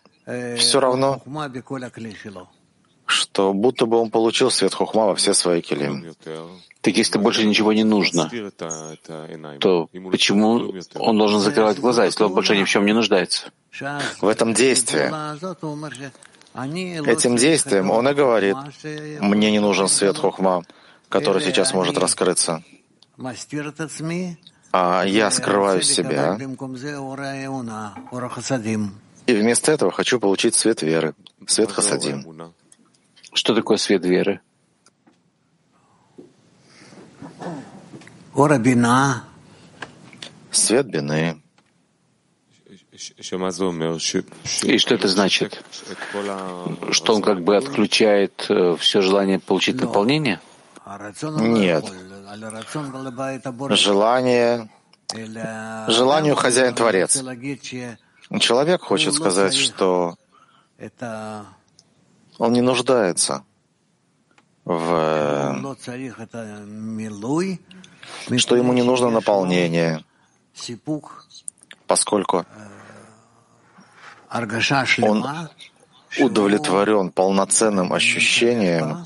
[0.58, 1.22] все равно,
[3.10, 6.14] что будто бы он получил свет хухма во все свои килим.
[6.80, 8.30] Так если больше ничего не нужно,
[9.58, 13.50] то почему он должен закрывать глаза, если он больше ни в чем не нуждается?
[14.20, 15.10] В этом действии.
[17.06, 18.56] Этим действием он и говорит,
[19.20, 20.64] мне не нужен свет хухма,
[21.08, 22.62] который сейчас может раскрыться.
[24.72, 26.38] А я скрываю себя,
[29.26, 31.14] и вместо этого хочу получить свет веры,
[31.46, 32.24] свет хасадим.
[33.32, 34.40] Что такое свет веры?
[40.50, 41.40] Свет бины.
[44.62, 45.64] И что это значит?
[46.90, 50.40] Что он как бы отключает э, все желание получить наполнение?
[51.40, 51.84] Нет.
[53.70, 54.70] Желание,
[55.88, 57.22] желанию хозяин Творец.
[58.40, 60.16] Человек хочет сказать, что
[62.40, 63.44] он не нуждается
[64.64, 65.76] в
[68.38, 70.02] что ему не нужно наполнение,
[71.86, 72.46] поскольку
[75.02, 75.26] он
[76.18, 79.04] удовлетворен полноценным ощущением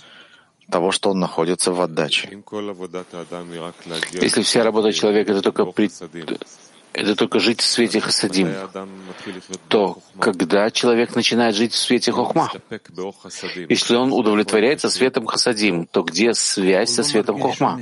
[0.70, 2.28] того, что он находится в отдаче.
[4.22, 5.90] Если вся работа человека— это только, при...
[6.94, 8.54] это только жить в свете хасадим,
[9.68, 12.50] то когда человек начинает жить в свете хохма?
[13.68, 17.80] Если он удовлетворяется светом хасадим, то где связь со светом хохма?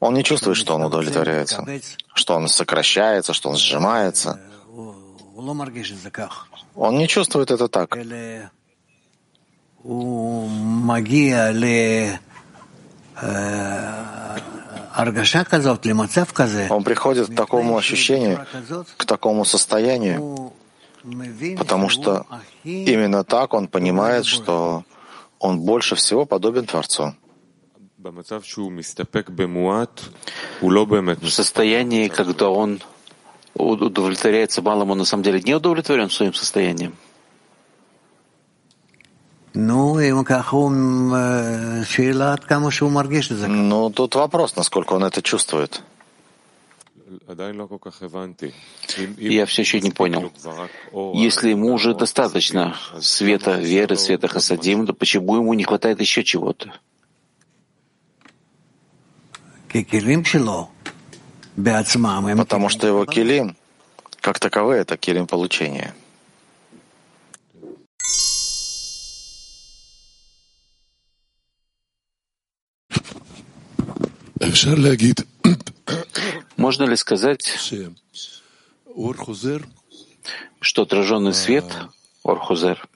[0.00, 1.66] Он не чувствует, что он удовлетворяется,
[2.14, 4.38] что он сокращается, что он сжимается.
[6.74, 7.96] Он не чувствует это так.
[16.70, 18.46] Он приходит к такому ощущению,
[18.96, 20.52] к такому состоянию,
[21.58, 22.26] потому что
[22.64, 24.84] именно так он понимает, что
[25.38, 27.14] он больше всего подобен Творцу.
[31.20, 32.80] В состоянии, когда он
[33.54, 36.94] удовлетворяется малым, он на самом деле не удовлетворен своим состоянием.
[43.48, 45.82] Ну, ну, тут вопрос, насколько он это чувствует.
[49.18, 50.32] Я все еще не понял.
[51.14, 56.72] Если ему уже достаточно света веры, света хасадим, то почему ему не хватает еще чего-то?
[62.36, 63.56] Потому что его килим,
[64.20, 65.94] как таковые, это килим получения.
[76.56, 77.46] Можно ли сказать,
[80.60, 81.64] что отраженный свет,
[82.24, 82.88] Орхузер,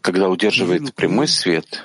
[0.00, 1.82] когда удерживает прямой свет,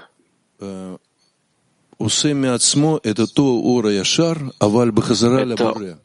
[5.53, 5.97] это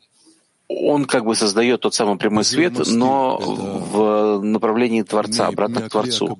[0.68, 6.36] он как бы создает тот самый прямой свет, но в направлении Творца, обратно к Творцу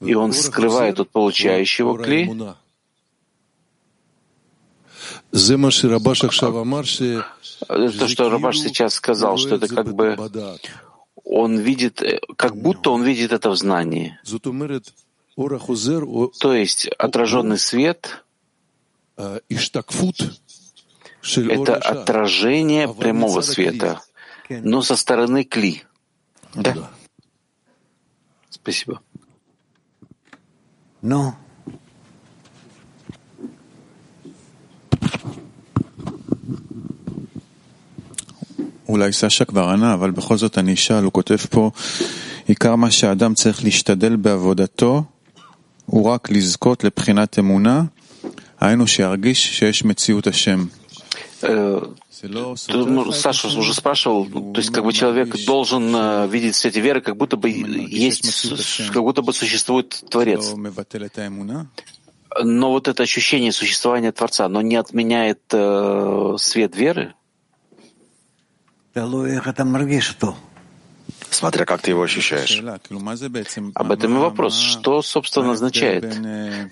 [0.00, 2.30] и он скрывает от получающего кли.
[5.30, 5.46] То,
[8.08, 10.16] что Рабаш сейчас сказал, что это как бы
[11.24, 12.02] он видит,
[12.36, 14.18] как будто он видит это в знании.
[16.40, 18.24] То есть отраженный свет—
[19.16, 19.42] это
[21.76, 24.00] отражение прямого света,
[24.48, 25.84] но со стороны кли.
[26.54, 26.90] Да?
[28.48, 29.00] Спасибо.
[31.02, 31.30] נו.
[38.88, 41.70] אולי סשה כבר ענה, אבל בכל זאת אני אשאל, הוא כותב פה,
[42.46, 45.02] עיקר מה שהאדם צריך להשתדל בעבודתו
[45.86, 47.82] הוא רק לזכות לבחינת אמונה,
[48.60, 50.64] היינו שירגיש שיש מציאות השם.
[51.42, 57.00] Ну, Саша уже спрашивал, то есть как бы человек должен э, видеть все эти веры,
[57.00, 60.52] как будто бы есть, как будто бы существует Творец.
[62.42, 67.14] Но вот это ощущение существования Творца, оно не отменяет э, свет веры?
[71.30, 72.60] Смотря как ты его ощущаешь.
[73.74, 74.58] Об этом и вопрос.
[74.58, 76.04] Что, собственно, означает?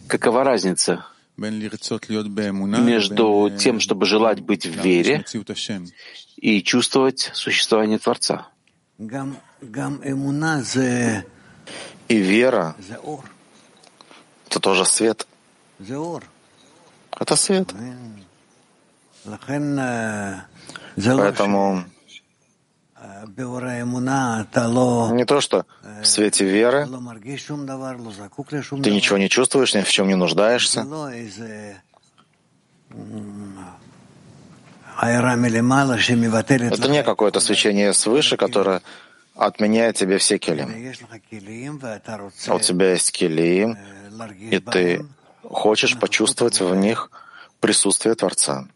[0.09, 1.07] Какова разница?
[1.39, 5.25] Между тем, чтобы желать быть в вере
[6.37, 8.49] и чувствовать существование Творца.
[12.09, 12.75] И вера—
[14.47, 15.27] это тоже свет.
[17.21, 17.73] Это свет.
[20.97, 21.85] Поэтому
[25.13, 25.67] не то, что
[26.03, 26.87] в свете веры
[28.83, 30.87] ты ничего не чувствуешь, ни в чем не нуждаешься.
[36.73, 38.83] Это не какое-то свечение свыше, которое
[39.37, 40.69] отменяет тебе все келим.
[42.47, 43.77] А у тебя есть келим,
[44.41, 45.07] и ты
[45.45, 47.11] хочешь почувствовать в них
[47.61, 48.67] присутствие Творца.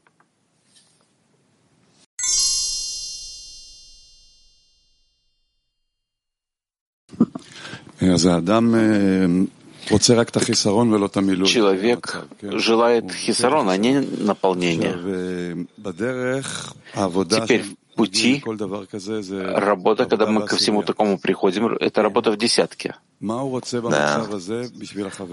[11.47, 14.95] Человек желает хисарон, а не наполнения.
[17.43, 18.43] Теперь в пути
[19.55, 22.95] работа, когда мы ко всему такому приходим, это работа в десятке.
[23.91, 24.25] Да.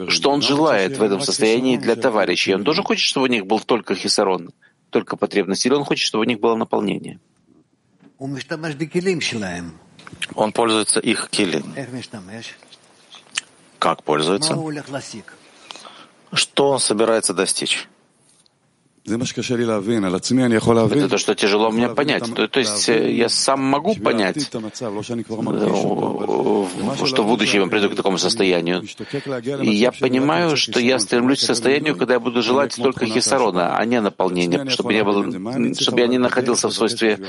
[0.10, 2.54] Что он желает в этом состоянии для товарищей?
[2.56, 4.50] Он тоже хочет, чтобы у них был только хисарон,
[4.90, 7.20] только потребность, или он хочет, чтобы у них было наполнение?
[10.36, 11.74] Он пользуется их килим.
[13.80, 14.56] Как пользуется?
[16.34, 17.88] Что он собирается достичь?
[20.98, 22.24] Это то, что тяжело мне понять.
[22.34, 24.50] То, то есть я сам могу понять,
[27.06, 28.84] что в будущем я приду к такому состоянию.
[29.62, 33.86] И я понимаю, что я стремлюсь к состоянию, когда я буду желать только хисарона, а
[33.86, 35.26] не наполнения, чтобы, не было,
[35.74, 37.20] чтобы я не находился в свойстве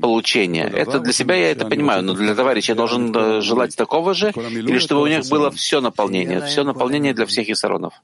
[0.00, 0.64] получения.
[0.64, 4.30] Это для себя я это понимаю, но для товарища я должен э, желать такого же,
[4.30, 7.94] или чтобы у них было все наполнение, все наполнение для всех хисаронов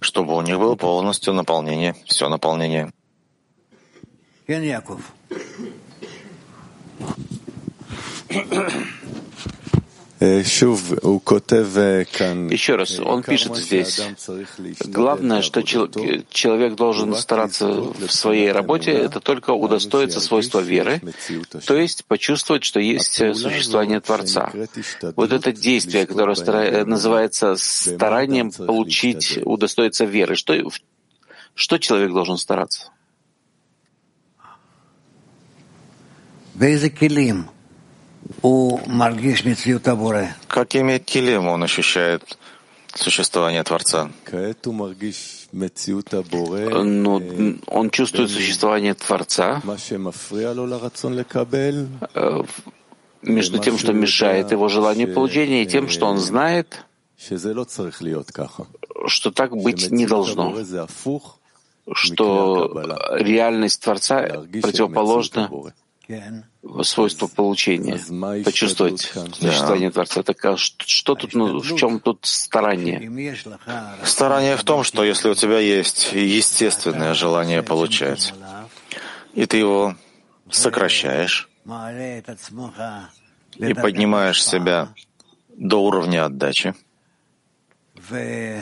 [0.00, 2.92] чтобы у них было полностью наполнение, все наполнение.
[12.50, 14.02] Еще раз, он пишет здесь,
[14.84, 21.00] главное, что человек должен стараться в своей работе, это только удостоиться свойства веры,
[21.66, 24.52] то есть почувствовать, что есть существование Творца.
[25.16, 30.36] Вот это действие, которое называется старанием получить, удостоиться веры.
[30.36, 30.54] Что,
[31.54, 32.90] что человек должен стараться?
[40.48, 42.38] Какими килим он ощущает
[42.94, 44.10] существование Творца?
[46.82, 49.60] Ну, он чувствует существование Творца.
[52.14, 52.42] Э,
[53.22, 56.84] между тем, что мешает его желанию получения, и тем, что он знает,
[59.06, 60.56] что так быть не должно,
[61.92, 65.50] что реальность Творца противоположна
[66.82, 67.98] свойство получения,
[68.44, 70.22] почувствовать существование Творца.
[70.22, 73.36] Так а что, что тут, ну, в чем тут старание?
[74.04, 78.34] Старание в том, что если у тебя есть естественное желание получать,
[79.34, 79.94] и ты его
[80.50, 81.48] сокращаешь,
[83.56, 84.88] и поднимаешь себя
[85.56, 86.74] до уровня отдачи,
[88.10, 88.60] и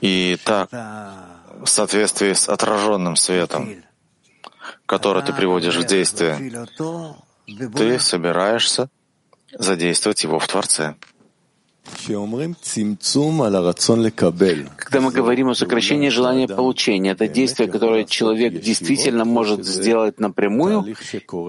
[0.00, 3.68] и так, в соответствии с отраженным светом,
[4.86, 6.66] который ты приводишь в действие,
[7.76, 8.88] ты собираешься
[9.52, 10.94] задействовать его в Творце.
[14.76, 20.84] Когда мы говорим о сокращении желания получения, это действие, которое человек действительно может сделать напрямую,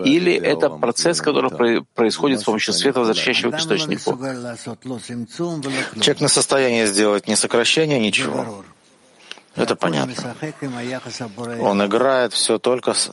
[0.06, 4.18] или это процесс, который происходит с помощью света, возвращающего к источнику?
[6.02, 8.64] Человек на состояние сделать ни сокращение, ничего.
[9.56, 10.36] Это понятно.
[11.62, 13.12] Он играет все только с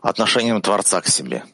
[0.00, 1.44] отношением Творца к себе.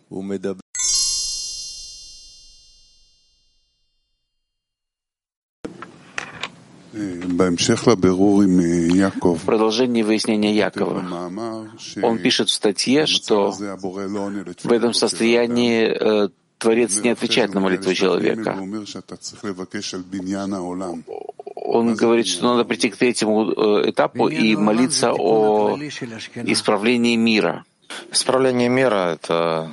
[9.36, 11.05] В продолжении выяснения Якова
[12.03, 16.28] он пишет в статье, что в этом состоянии
[16.59, 18.59] Творец не отвечает на молитву человека.
[21.55, 23.53] Он говорит, что надо прийти к третьему
[23.88, 27.64] этапу и молиться о исправлении мира.
[28.11, 29.72] Исправление мира— это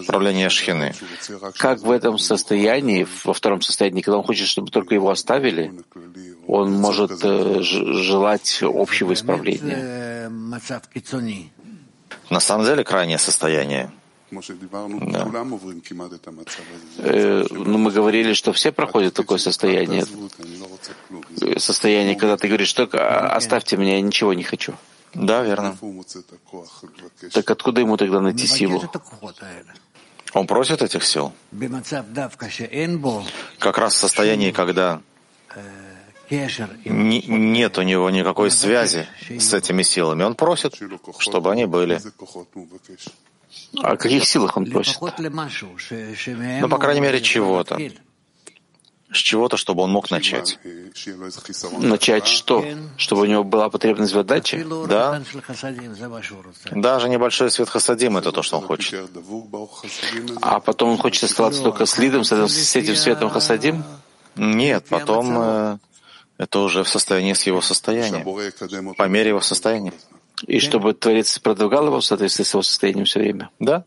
[0.00, 0.94] управление Шхины.
[1.58, 5.72] Как в этом состоянии, во втором состоянии, когда он хочет, чтобы только его оставили,
[6.46, 10.28] он может э, желать общего исправления.
[12.30, 13.90] На самом деле крайнее состояние.
[14.30, 15.30] Да.
[16.98, 20.04] Э, ну, мы говорили, что все проходят такое состояние.
[21.58, 24.74] Состояние, когда ты говоришь, только оставьте меня, я ничего не хочу.
[25.14, 25.76] Да, верно.
[27.32, 28.82] Так откуда ему тогда найти силу?
[30.32, 31.32] Он просит этих сил.
[33.58, 35.00] Как раз в состоянии, когда
[36.30, 40.22] нет у него никакой связи с этими силами.
[40.22, 40.80] Он просит,
[41.18, 42.00] чтобы они были.
[43.82, 44.98] О каких силах он просит?
[45.00, 47.78] Ну, по крайней мере, чего-то
[49.12, 50.58] с чего-то, чтобы он мог начать.
[51.78, 52.64] Начать что?
[52.96, 54.64] Чтобы у него была потребность в отдаче?
[54.88, 55.22] Да.
[56.70, 59.10] Даже небольшой свет хасадим— это то, что он хочет.
[60.40, 63.84] А потом он хочет оставаться только с лидом, с этим светом хасадим?
[64.34, 65.78] Нет, потом э,
[66.38, 69.92] это уже в состоянии с его состоянием, по мере его состояния.
[70.46, 73.50] И чтобы Творец продвигал его в соответствии с его состоянием все время?
[73.58, 73.84] Да.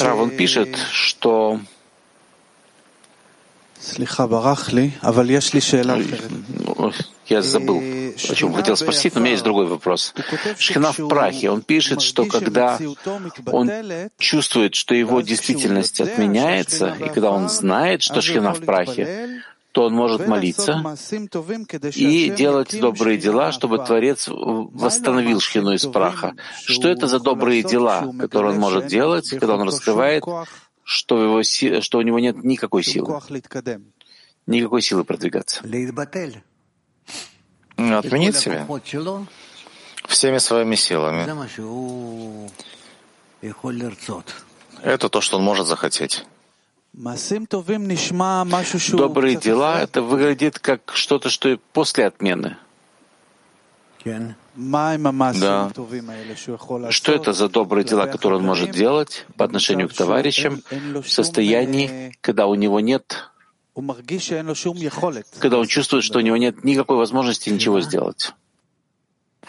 [0.00, 1.60] Рав, он пишет, что
[7.26, 7.82] я забыл,
[8.30, 10.14] о чем хотел спросить, но у меня есть другой вопрос.
[10.58, 11.50] Шхина в прахе.
[11.50, 12.78] Он пишет, что когда
[13.44, 13.70] он
[14.18, 19.42] чувствует, что его действительность отменяется, и когда он знает, что Шхина в прахе,
[19.76, 20.82] то он может молиться
[21.94, 26.34] и делать добрые дела, чтобы Творец восстановил шхину из праха.
[26.64, 30.24] Что это за добрые дела, которые он может делать, когда он раскрывает,
[30.82, 31.42] что, его,
[31.82, 33.20] что у него нет никакой силы,
[34.46, 35.60] никакой силы продвигаться?
[37.76, 38.66] Отменить себя.
[40.08, 41.26] всеми своими силами.
[44.82, 46.24] Это то, что он может захотеть.
[48.92, 52.56] Добрые дела— это выглядит как что-то, что после отмены.
[54.02, 55.70] Да.
[56.90, 62.16] Что это за добрые дела, которые он может делать по отношению к товарищам в состоянии,
[62.22, 63.30] когда у него нет,
[65.38, 68.32] когда он чувствует, что у него нет никакой возможности ничего сделать?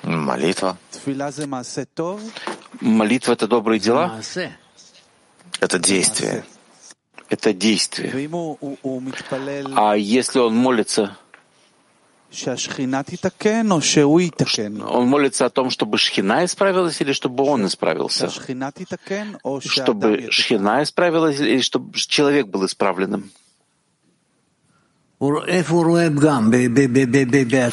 [0.04, 0.78] Молитва.
[2.82, 4.22] Молитва— это добрые дела?
[5.62, 6.44] Это действие
[7.30, 8.30] это действие.
[9.76, 11.18] А если он молится,
[14.90, 18.30] он молится о том, чтобы Шхина исправилась или чтобы он исправился?
[18.30, 23.32] Чтобы Шхина исправилась или чтобы человек был исправленным?
[25.20, 25.44] В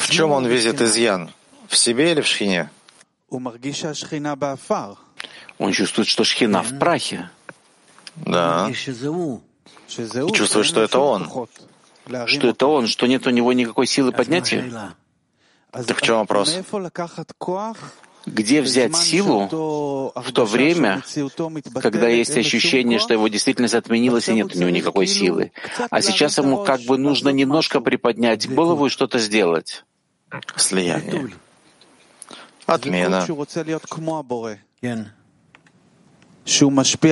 [0.09, 1.29] чем он видит изъян?
[1.67, 2.69] В себе или в Шхине?
[5.57, 7.29] Он чувствует, что Шхина в прахе.
[8.15, 8.71] Да.
[10.33, 11.29] Чувствует, что это он.
[12.27, 14.93] Что это он, что нет у него никакой силы поднятия.
[15.71, 16.55] Так в чем вопрос?
[18.25, 19.47] Где взять силу
[20.15, 21.03] в то время,
[21.79, 25.51] когда есть ощущение, что его действительность отменилась и нет у него никакой силы?
[25.91, 29.85] А сейчас ему как бы нужно немножко приподнять голову и что-то сделать.
[30.55, 31.29] Слияние.
[32.65, 33.25] Отмена.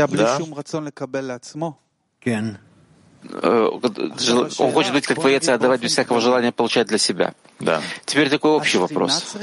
[0.10, 0.40] Да.
[3.32, 7.34] Он хочет быть как творец и отдавать без всякого желания получать для себя.
[7.60, 7.82] Да.
[8.06, 9.36] Теперь такой общий вопрос.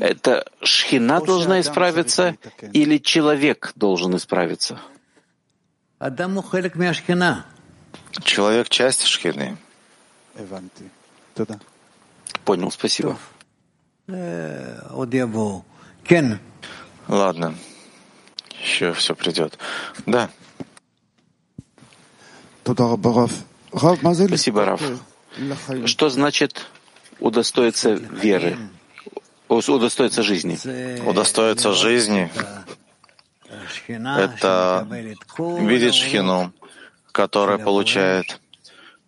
[0.00, 2.36] Это шхина должна исправиться
[2.72, 4.80] или человек должен исправиться?
[8.22, 9.56] Человек— часть шхины.
[12.44, 13.18] Понял, спасибо.
[17.08, 17.54] Ладно.
[18.62, 19.58] Еще все придет.
[20.06, 20.30] Да.
[24.28, 24.82] Спасибо, Раф.
[25.86, 26.66] Что значит
[27.20, 28.56] удостоиться веры,
[29.48, 30.58] удостоиться жизни?
[31.06, 32.30] Удостоиться жизни—
[33.88, 34.86] это
[35.38, 36.52] видеть шхину,
[37.12, 38.40] которая получает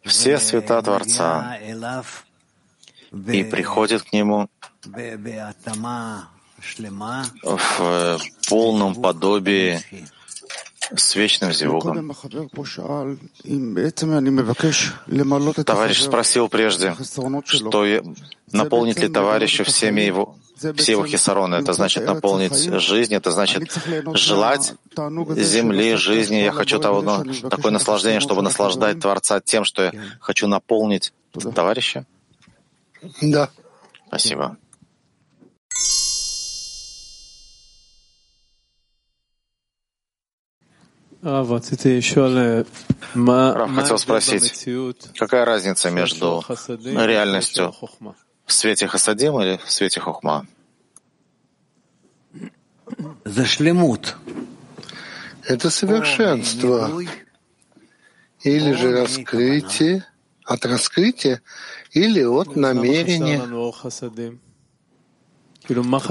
[0.04, 1.58] все света Творца.
[3.32, 4.48] И приходит к нему
[7.42, 9.80] в полном подобии
[10.96, 12.14] с вечным зевуком.
[15.64, 16.96] Товарищ спросил прежде,
[17.44, 17.86] что
[18.52, 20.36] наполнит ли товарища всеми его,
[20.76, 21.56] все его хисароны.
[21.56, 23.72] Это значит наполнить жизнь, это значит
[24.14, 24.74] желать
[25.36, 26.36] земли, жизни.
[26.36, 31.12] Я хочу того, ну, такое наслаждение, чтобы наслаждать Творца тем, что я хочу наполнить
[31.54, 32.06] товарища.
[33.22, 33.48] Да.
[34.08, 34.56] Спасибо.
[43.52, 44.68] Рав хотел спросить,
[45.18, 46.42] какая разница между
[46.84, 47.74] реальностью
[48.46, 50.46] в свете хасадим или в свете хохма?
[55.44, 56.90] Это совершенство.
[58.42, 60.06] Или же раскрытие,
[60.44, 61.42] от раскрытия,
[61.92, 63.42] или от намерения.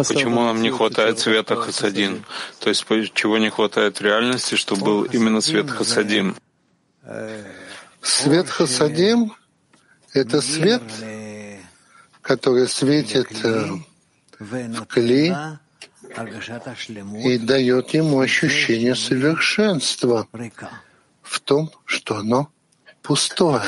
[0.08, 2.24] Почему нам не хватает света Хасадин?
[2.60, 6.36] То есть чего не хватает реальности, чтобы был именно свет Хасадим?
[8.02, 9.34] Свет Хасадим—
[10.14, 10.84] это свет,
[12.22, 13.72] который светит э,
[14.40, 15.34] в клей
[17.24, 20.28] и дает ему ощущение совершенства
[21.22, 22.50] в том, что оно
[23.02, 23.62] пустое.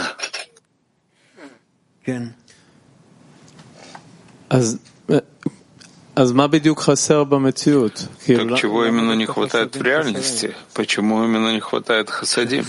[8.28, 10.56] Так чего именно не хватает в реальности?
[10.74, 12.66] Почему именно не хватает хасадим?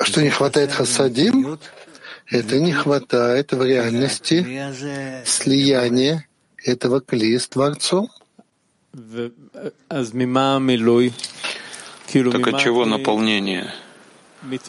[0.00, 1.58] Что не хватает хасадим?
[2.26, 4.44] Это не хватает в реальности
[5.24, 6.26] слияния
[6.62, 8.10] этого клея с Творцом.
[8.92, 9.32] Так
[12.46, 13.72] от чего наполнение?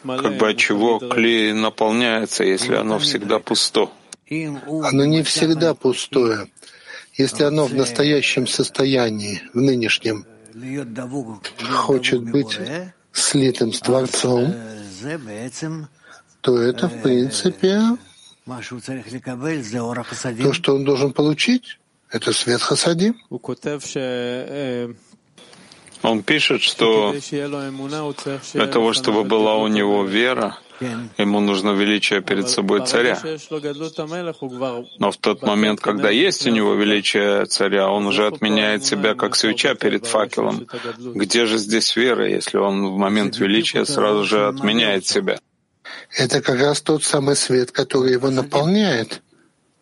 [0.04, 3.90] Как бы от чего клей наполняется, если оно всегда пусто?
[4.30, 6.48] Оно не всегда пустое.
[7.18, 10.26] Если оно в настоящем состоянии, в нынешнем,
[11.72, 12.60] хочет быть
[13.12, 14.54] слитым с Творцом,
[16.42, 17.82] то это, в принципе,
[20.44, 21.80] то, что он должен получить,
[22.12, 23.14] это свет Хасади.
[26.04, 27.16] Он пишет, что
[28.54, 30.60] для того, чтобы была у него вера,
[31.18, 33.20] ему нужно величие перед собой царя.
[35.00, 39.36] Но в тот момент, когда есть у него величие царя, он уже отменяет себя как
[39.36, 40.68] свеча перед факелом.
[40.98, 45.40] Где же здесь вера, если он в момент величия сразу же отменяет себя?
[46.16, 49.22] Это как раз тот самый свет, который его наполняет.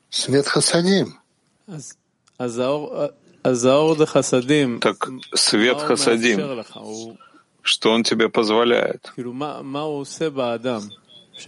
[0.10, 1.20] Свет Хасадим.
[4.80, 6.64] Так свет Хасадим,
[7.66, 9.12] что он тебе позволяет?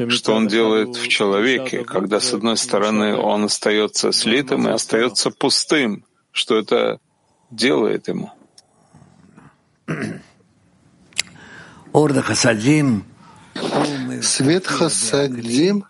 [0.09, 6.03] Что он делает в человеке, когда, с одной стороны, он остается слитым и остается пустым?
[6.31, 6.99] Что это
[7.51, 8.31] делает ему?
[14.23, 15.85] Свет Хасадим,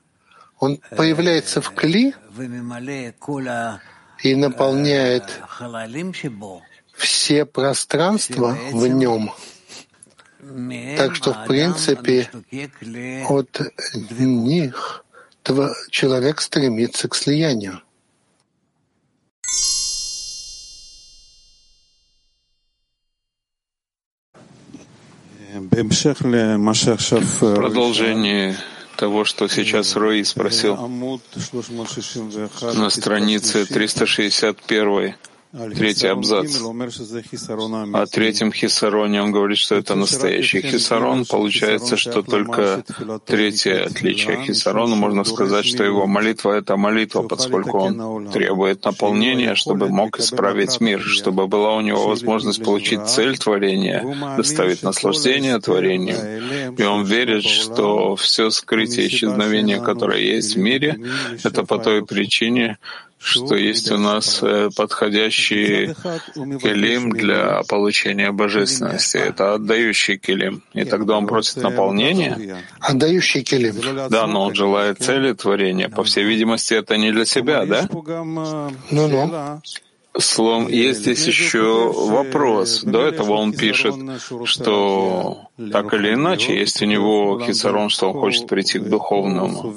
[0.60, 2.14] он появляется в кли
[4.24, 5.42] и наполняет
[6.98, 9.32] все пространства в нем.
[10.98, 12.30] Так что, в принципе,
[13.28, 13.62] от
[14.20, 15.06] них
[15.90, 17.82] человек стремится к слиянию.
[27.40, 28.58] Продолжение
[28.96, 30.76] того, что сейчас Рои спросил
[32.62, 35.16] на странице 361
[35.76, 36.62] третий абзац.
[36.62, 41.26] О третьем хисароне он говорит, что это настоящий хисарон.
[41.26, 42.84] Получается, что только
[43.26, 49.90] третье отличие хисарона, можно сказать, что его молитва— это молитва, поскольку он требует наполнения, чтобы
[49.90, 56.76] мог исправить мир, чтобы была у него возможность получить цель творения, доставить наслаждение творению.
[56.78, 61.00] И он верит, что все скрытие исчезновения, которое есть в мире,
[61.44, 62.78] это по той причине,
[63.20, 65.94] что есть у нас э, подходящий
[66.62, 69.18] келим для получения божественности.
[69.18, 70.64] Это отдающий келим.
[70.74, 72.64] И тогда он просит наполнения.
[72.80, 73.76] Отдающий келим.
[74.10, 75.90] Да, но он желает цели творения.
[75.90, 77.90] По всей видимости, это не для себя, да?
[78.92, 79.62] Ну-ну
[80.20, 82.84] словом, есть здесь еще вопрос.
[82.84, 83.96] До этого он пишет,
[84.46, 89.74] что так или иначе есть у него хисарон, что он хочет прийти к духовному.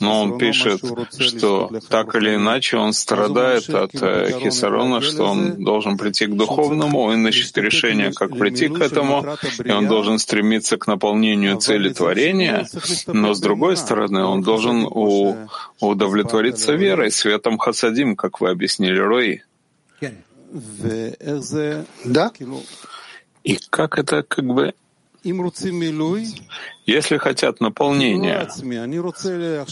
[0.00, 0.82] Но он пишет,
[1.18, 7.02] что так или иначе он страдает от э, хисарона, что он должен прийти к духовному,
[7.02, 9.24] он ищет решение, как прийти к этому,
[9.64, 12.66] и он должен стремиться к наполнению цели творения,
[13.06, 14.86] но с другой стороны он должен
[15.80, 19.40] удовлетвориться верой, светом хасадим, как вы объяснили, Рои.
[22.04, 22.30] Да.
[23.44, 24.74] И как это как бы
[26.84, 28.48] если хотят наполнения,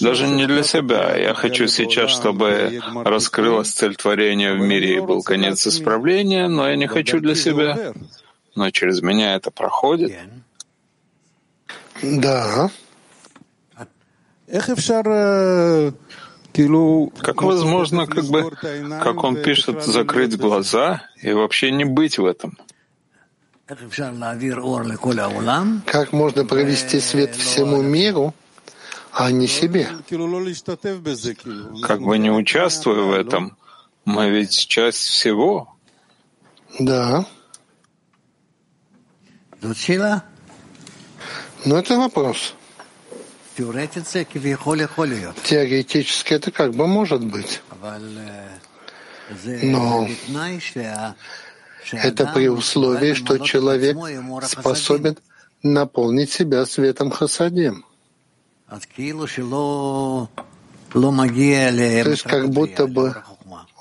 [0.00, 5.22] даже не для себя, я хочу сейчас, чтобы раскрылась цель творения в мире и был
[5.22, 7.94] конец исправления, но я не хочу для себя.
[8.54, 10.16] Но через меня это проходит.
[12.02, 12.70] Да.
[16.52, 18.50] Как возможно, как бы,
[19.02, 22.58] как он пишет, закрыть глаза и вообще не быть в этом?
[25.86, 28.34] Как можно провести свет всему миру,
[29.12, 29.88] а не себе?
[31.82, 33.56] Как бы не участвуя в этом,
[34.04, 35.76] мы ведь часть всего.
[36.80, 37.26] Да.
[41.64, 42.54] Но это вопрос.
[45.44, 47.62] Теоретически это как бы может быть.
[49.62, 50.08] Но
[51.92, 53.96] это при условии, что человек
[54.44, 55.16] способен
[55.62, 57.84] наполнить себя светом хасадим.
[58.68, 60.28] То
[62.10, 63.14] есть как будто бы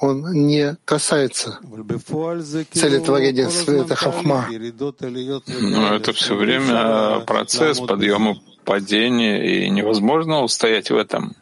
[0.02, 1.60] он не касается
[2.72, 4.48] цели творения света хахма.
[5.48, 8.38] Но это все время процесс подъема
[8.70, 11.36] падения, и невозможно устоять в этом.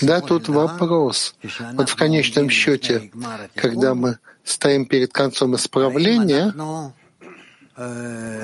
[0.00, 1.34] Да, тут вопрос.
[1.74, 3.10] Вот в конечном счете,
[3.54, 6.54] когда мы стоим перед концом исправления,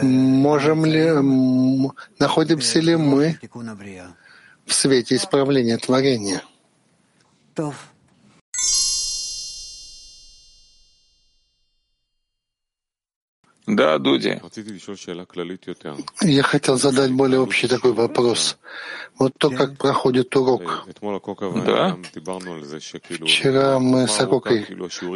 [0.02, 1.04] можем ли,
[2.18, 3.38] находимся ли мы
[4.66, 6.42] в свете исправления творения?
[13.68, 14.40] Да, Дуди.
[16.22, 18.56] Я хотел задать более общий такой вопрос.
[19.18, 20.86] Вот то, как проходит урок.
[21.66, 21.96] Да.
[23.26, 24.64] Вчера мы с Акокой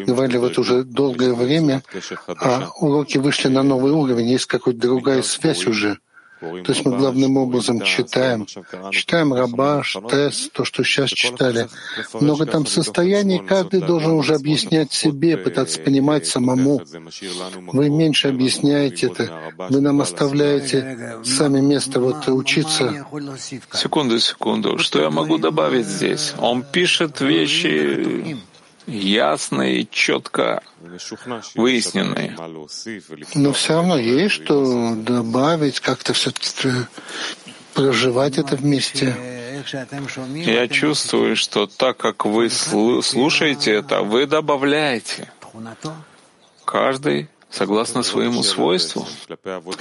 [0.06, 1.82] говорили вот уже долгое время,
[2.26, 5.98] а уроки вышли на новый уровень, есть какая-то другая связь уже.
[6.42, 8.46] То есть мы главным образом читаем,
[8.90, 11.68] читаем Рабаш, Тес, то, что сейчас читали.
[12.14, 16.80] Много там состояний, каждый должен уже объяснять себе, пытаться понимать самому.
[17.72, 23.06] Вы меньше объясняете это, вы нам оставляете сами место вот учиться.
[23.72, 24.78] Секунду, секунду.
[24.78, 26.34] Что я могу добавить здесь?
[26.38, 28.36] Он пишет вещи
[28.86, 30.62] ясные, четко
[31.54, 32.36] выясненные.
[33.34, 36.70] Но все равно есть что добавить, как-то все-таки
[37.74, 39.14] проживать это вместе.
[40.34, 45.30] Я чувствую, что так как вы слушаете это, вы добавляете.
[46.64, 49.06] Каждый согласно своему свойству.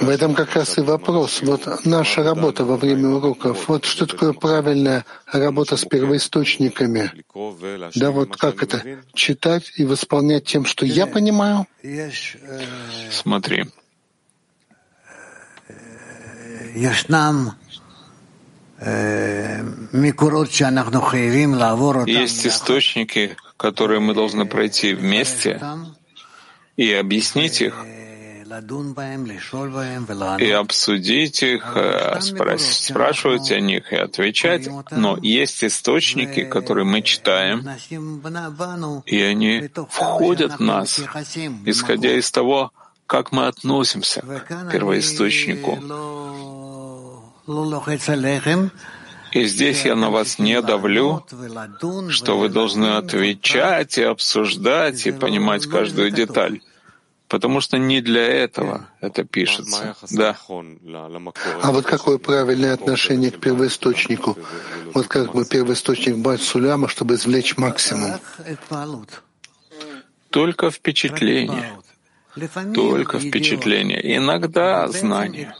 [0.00, 1.40] В этом как раз и вопрос.
[1.42, 7.10] Вот наша работа во время уроков, вот что такое правильная работа с первоисточниками?
[7.94, 8.82] Да, вот как это?
[9.14, 11.66] Читать и восполнять тем, что я понимаю?
[13.10, 13.64] Смотри.
[22.06, 25.60] Есть источники, которые мы должны пройти вместе,
[26.76, 27.74] и объяснить их,
[30.38, 34.68] и обсудить их, э, спрашивать о них и отвечать.
[34.90, 37.66] Но есть источники, которые мы читаем,
[39.06, 41.00] и они входят в нас,
[41.64, 42.72] исходя из того,
[43.06, 45.78] как мы относимся к первоисточнику.
[49.32, 51.24] И здесь я на вас не давлю,
[52.10, 56.60] что вы должны отвечать и обсуждать и понимать каждую деталь.
[57.28, 59.96] Потому что не для этого это пишется.
[60.10, 60.36] Да.
[61.62, 64.36] А вот какое правильное отношение к первоисточнику?
[64.92, 68.20] Вот как бы первоисточник Бать Суляма, чтобы извлечь максимум.
[70.28, 71.72] Только впечатление.
[72.74, 74.16] Только впечатление.
[74.16, 75.54] Иногда знание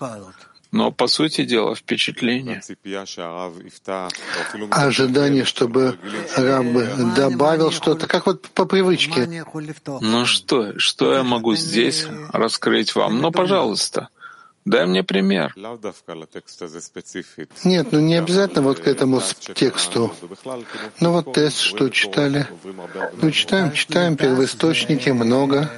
[0.72, 2.62] но, по сути дела, впечатление.
[4.70, 5.98] Ожидание, чтобы
[6.34, 9.44] раб добавил что-то, как вот по привычке.
[10.00, 13.20] Ну что, что я могу здесь раскрыть вам?
[13.20, 14.08] Ну, пожалуйста.
[14.64, 15.52] Дай мне пример.
[17.64, 19.20] Нет, ну не обязательно вот к этому
[19.54, 20.14] тексту.
[21.00, 22.46] Ну вот тест, что читали.
[23.20, 25.70] Ну читаем, читаем первоисточники, много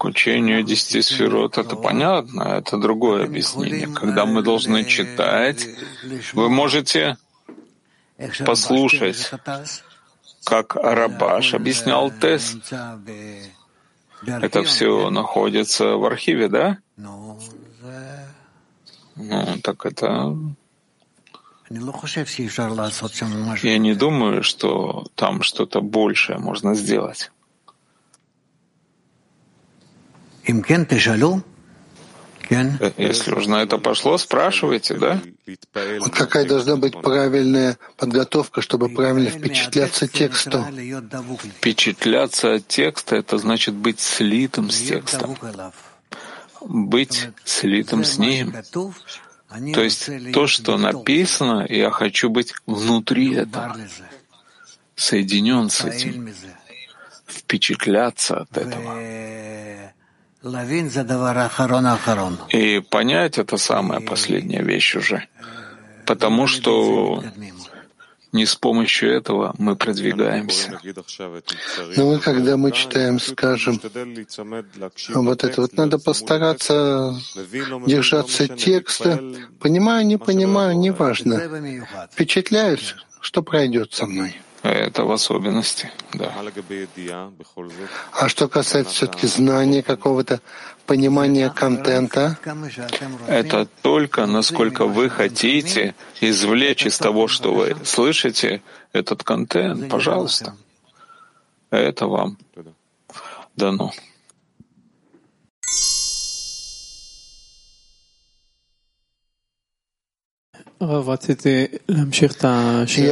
[0.00, 3.86] к учению десяти сферот, это понятно, это другое объяснение.
[3.86, 5.68] Когда мы должны читать,
[6.32, 7.18] вы можете
[8.46, 9.30] послушать,
[10.44, 12.56] как Рабаш объяснял Тес.
[14.26, 16.78] Это все находится в архиве, да?
[16.96, 17.38] Ну,
[19.62, 20.34] так это...
[23.62, 27.30] Я не думаю, что там что-то большее можно сделать.
[30.39, 30.39] Э,
[32.96, 35.20] если уж на это пошло, спрашивайте, да?
[36.00, 40.66] Вот какая должна быть правильная подготовка, чтобы правильно впечатляться тексту?
[41.58, 45.36] Впечатляться от текста— это значит быть слитым с текстом.
[46.60, 48.54] Быть слитым с ним.
[49.74, 53.76] То есть то, что написано, я хочу быть внутри этого,
[54.96, 56.32] соединен с этим,
[57.26, 59.99] впечатляться от этого.
[62.48, 65.26] И понять— это самая последняя вещь уже.
[66.06, 67.22] Потому что
[68.32, 70.80] не с помощью этого мы продвигаемся.
[71.96, 73.80] Но ну, когда мы читаем, скажем,
[75.08, 77.14] вот это вот надо постараться
[77.86, 79.22] держаться текста.
[79.58, 81.40] Понимаю, не понимаю, неважно.
[82.12, 84.40] Впечатляюсь, что пройдет со мной.
[84.62, 86.34] Это в особенности, да.
[88.12, 90.42] А что касается все-таки знания какого-то,
[90.84, 92.38] понимания контента,
[93.26, 98.60] это только насколько вы хотите извлечь из того, что вы слышите,
[98.92, 100.54] этот контент, пожалуйста.
[101.70, 102.36] Это вам
[103.56, 103.92] дано.
[110.80, 110.98] Я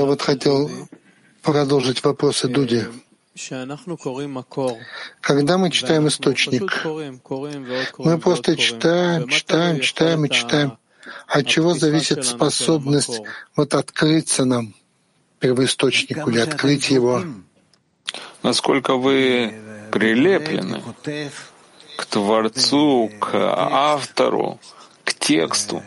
[0.04, 0.70] вот хотел
[1.52, 2.84] продолжить вопросы Дуди.
[5.20, 6.84] Когда мы читаем источник,
[7.98, 10.78] мы просто читаем, читаем, читаем и читаем.
[11.26, 13.20] От чего зависит способность
[13.56, 14.74] вот открыться нам,
[15.38, 17.22] первоисточнику, или открыть его?
[18.42, 19.54] Насколько вы
[19.90, 20.82] прилеплены
[21.96, 24.60] к Творцу, к автору,
[25.04, 25.82] к тексту,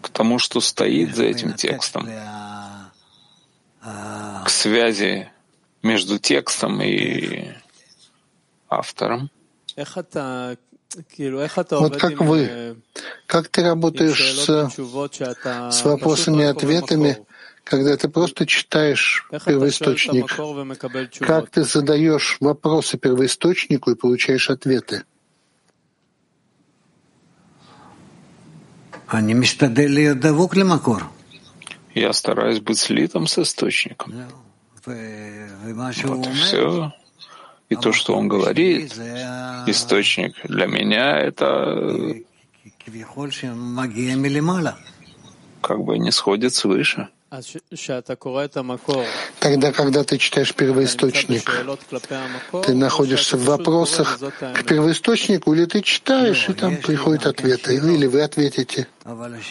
[0.00, 2.08] к тому, что стоит за этим текстом,
[3.82, 5.30] к связи
[5.82, 7.52] между текстом и
[8.68, 9.30] автором.
[11.70, 12.76] Вот как вы,
[13.26, 14.70] как ты работаешь с,
[15.70, 17.18] с вопросами и ответами,
[17.64, 20.36] когда ты просто читаешь первоисточник?
[21.20, 25.04] Как ты задаешь вопросы первоисточнику и получаешь ответы?
[31.94, 34.14] Я стараюсь быть слитым с источником.
[34.86, 36.92] Вот и все.
[37.68, 38.92] И то, что он говорит,
[39.66, 42.14] источник для меня— это
[45.60, 47.08] как бы не сходит свыше.
[49.38, 51.48] Тогда, когда ты читаешь первоисточник,
[52.64, 58.22] ты находишься в вопросах к первоисточнику, или ты читаешь, и там приходят ответы, или вы
[58.22, 58.88] ответите?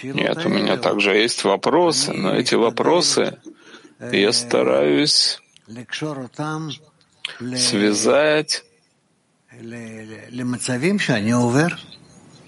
[0.03, 3.37] Нет, у меня также есть вопросы, но эти вопросы
[4.11, 5.39] я стараюсь
[7.55, 8.63] связать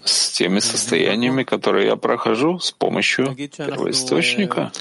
[0.04, 4.72] с теми состояниями, которые я прохожу с помощью первоисточника.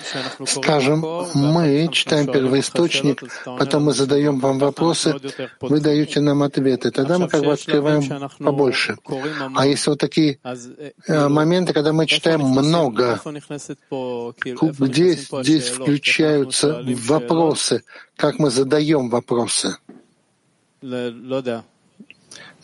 [0.47, 1.05] Скажем,
[1.35, 5.15] мы читаем первоисточник, потом мы задаем вам вопросы,
[5.61, 6.91] вы даете нам ответы.
[6.91, 8.97] Тогда мы как бы открываем побольше.
[9.55, 10.39] А если вот такие
[11.09, 13.21] моменты, когда мы читаем много,
[14.79, 17.83] где здесь включаются вопросы,
[18.17, 19.77] как мы задаем вопросы?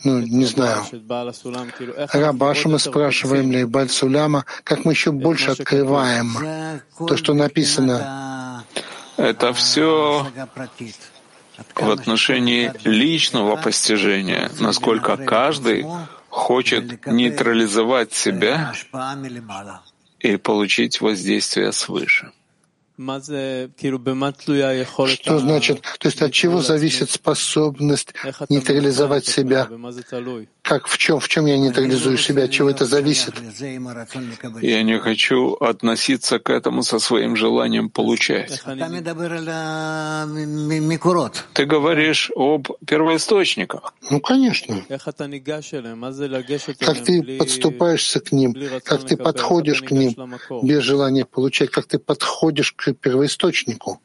[0.03, 0.83] Ну, не знаю,
[2.13, 8.63] Рабаша мы спрашиваем, ли Бальсуляма, как мы еще больше открываем то, что написано.
[9.17, 10.27] Это все
[11.75, 15.85] в отношении личного постижения, насколько каждый
[16.29, 18.73] хочет нейтрализовать себя
[20.19, 22.31] и получить воздействие свыше.
[25.07, 28.13] Что значит, то есть от чего зависит способность
[28.49, 29.69] нейтрализовать себя?
[30.63, 33.35] Как в чем, в чем я нейтрализую себя, от чего это зависит?
[34.61, 38.61] Я не хочу относиться к этому со своим желанием получать.
[41.53, 43.93] Ты говоришь об первоисточниках.
[44.09, 44.83] Ну, конечно.
[46.79, 50.15] Как ты подступаешься к ним, как ты подходишь к ним
[50.63, 54.01] без желания получать, как ты подходишь к первоисточнику.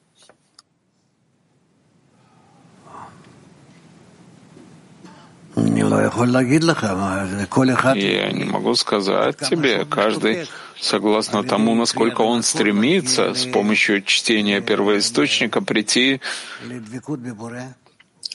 [7.94, 10.46] Я не могу сказать тебе, каждый
[10.80, 16.20] согласно тому, насколько он стремится с помощью чтения первоисточника прийти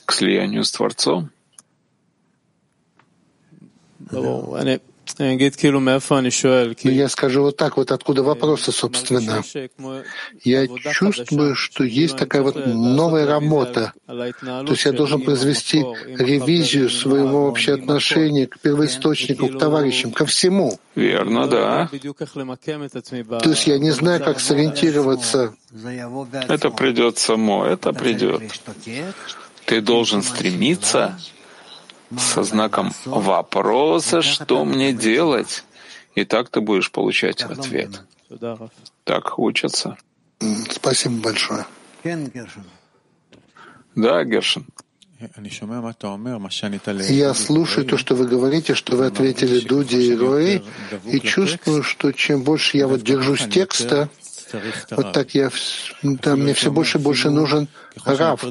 [0.04, 1.30] к слиянию с Творцом.
[6.82, 9.42] Я скажу вот так, вот откуда вопросы, собственно.
[10.44, 13.92] Я чувствую, что есть такая вот новая работа.
[14.06, 20.78] То есть я должен произвести ревизию своего вообще отношения к первоисточнику, к товарищам, ко всему.
[20.94, 21.88] Верно, да.
[21.88, 25.54] То есть я не знаю, как сориентироваться.
[26.48, 28.42] Это придет само, это придет.
[29.64, 31.18] Ты должен стремиться
[32.16, 35.64] со знаком вопроса, что мне делать,
[36.14, 38.02] и так ты будешь получать ответ.
[39.04, 39.96] Так учатся.
[40.70, 41.66] Спасибо большое.
[43.94, 44.66] Да, Гершин.
[47.08, 50.62] Я слушаю то, что вы говорите, что вы ответили Дуди и Рои,
[51.06, 54.08] и чувствую, что чем больше я вот держусь текста,
[54.90, 55.50] вот так я,
[56.02, 57.68] да, мне все больше и больше нужен
[58.04, 58.44] Рав.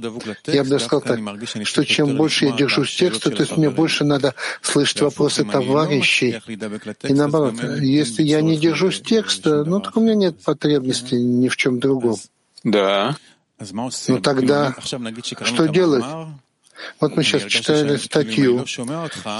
[0.46, 1.20] Я бы даже сказал так,
[1.66, 6.40] что чем больше я держусь текста, то есть мне больше надо слышать вопросы товарищей.
[7.04, 11.58] И наоборот, если я не держусь текста, ну так у меня нет потребности ни в
[11.58, 12.18] чем другом.
[12.64, 13.16] Да.
[14.08, 14.76] Ну тогда
[15.44, 16.06] что делать?
[17.00, 18.66] Вот мы сейчас читали статью.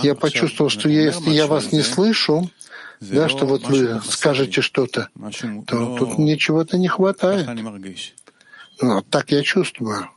[0.02, 2.50] Я почувствовал, что если я вас не слышу,
[3.00, 5.10] да, что вот вы скажете что-то,
[5.68, 7.48] то тут ничего-то не хватает.
[8.82, 10.10] Ну, так я чувствую.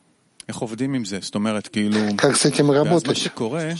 [2.16, 3.30] Как с этим работать?
[3.34, 3.76] То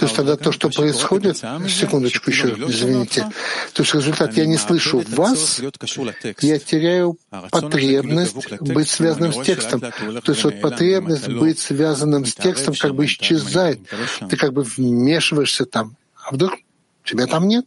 [0.00, 1.36] есть тогда то, что происходит,
[1.68, 3.30] секундочку еще, извините,
[3.74, 5.60] то есть результат, я не слышу вас,
[6.40, 7.18] я теряю
[7.50, 9.80] потребность быть связанным с текстом.
[9.80, 13.80] То есть вот потребность быть связанным с текстом как бы исчезает.
[14.30, 16.54] Ты как бы вмешиваешься там, а вдруг
[17.04, 17.66] тебя там нет?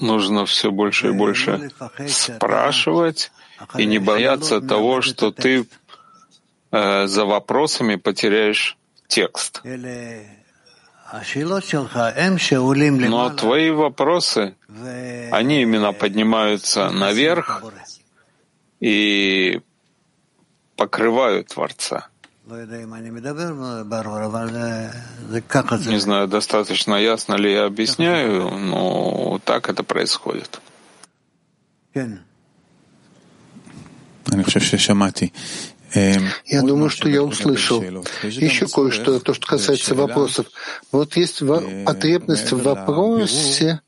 [0.00, 1.70] Нужно все больше и больше
[2.08, 3.30] спрашивать
[3.78, 5.66] и не бояться того, что ты
[6.72, 8.76] э, за вопросами потеряешь
[9.06, 9.62] текст.
[13.08, 14.56] Но твои вопросы,
[15.30, 17.62] они именно поднимаются наверх
[18.80, 19.60] и
[20.76, 22.08] покрывают Творца.
[25.90, 30.60] Не знаю, достаточно ясно ли я объясняю, но так это происходит.
[31.94, 32.18] Я
[36.62, 37.82] думаю, что я услышал.
[38.22, 40.46] Еще кое-что, то, что касается вопросов.
[40.92, 41.42] Вот есть
[41.86, 43.80] потребность в вопросе,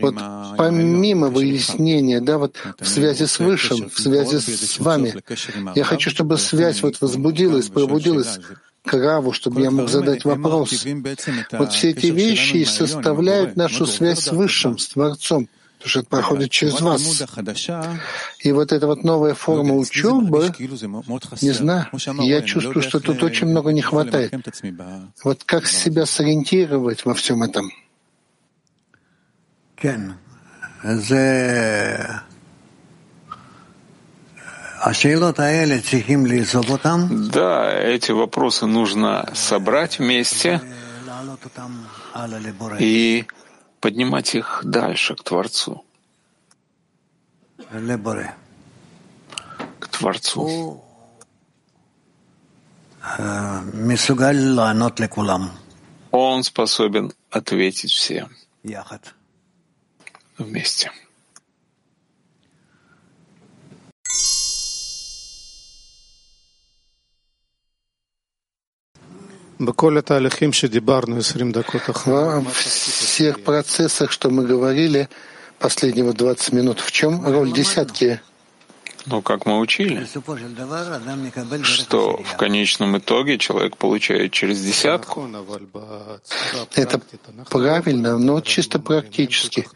[0.00, 0.14] вот
[0.58, 5.14] помимо выяснения, да, вот в связи с Высшим, в связи с вами,
[5.74, 8.40] я хочу, чтобы связь вот возбудилась, пробудилась
[8.84, 10.86] к Раву, чтобы я мог задать вопрос.
[11.52, 16.50] Вот все эти вещи составляют нашу связь с Высшим, с Творцом потому что это проходит
[16.50, 17.22] через вас.
[18.40, 21.86] И вот эта вот новая форма учебы, не знаю,
[22.20, 24.34] я чувствую, что тут очень много не хватает.
[25.22, 27.70] Вот как себя сориентировать во всем этом?
[37.30, 40.60] Да, эти вопросы нужно собрать вместе
[42.78, 43.26] и
[43.80, 45.84] поднимать их дальше, к Творцу.
[49.80, 50.82] К Творцу.
[56.10, 58.28] Он способен ответить всем
[60.38, 60.90] вместе.
[72.40, 75.08] Во всех процессах, что мы говорили,
[75.58, 78.20] последние 20 минут, в чем роль десятки?
[79.06, 80.04] Ну, как мы учили,
[81.62, 85.28] что в конечном итоге человек получает через десятку.
[86.74, 87.00] Это
[87.48, 89.68] правильно, но чисто практически.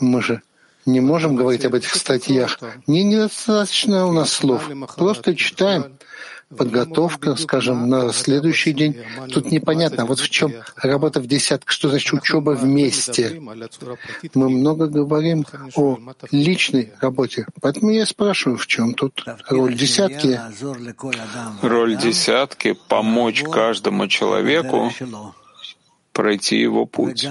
[0.00, 0.42] Мы же
[0.86, 2.60] не можем говорить об этих статьях.
[2.86, 4.68] Не недостаточно у нас слов.
[4.96, 5.96] Просто читаем
[6.54, 8.96] подготовка, скажем, на следующий день.
[9.32, 13.40] Тут непонятно, вот в чем работа в десятка, что значит учеба вместе.
[14.34, 15.44] Мы много говорим
[15.74, 15.98] о
[16.30, 20.40] личной работе, поэтому я спрашиваю, в чем тут роль десятки?
[21.62, 24.92] Роль десятки— помочь каждому человеку
[26.12, 27.28] пройти его путь.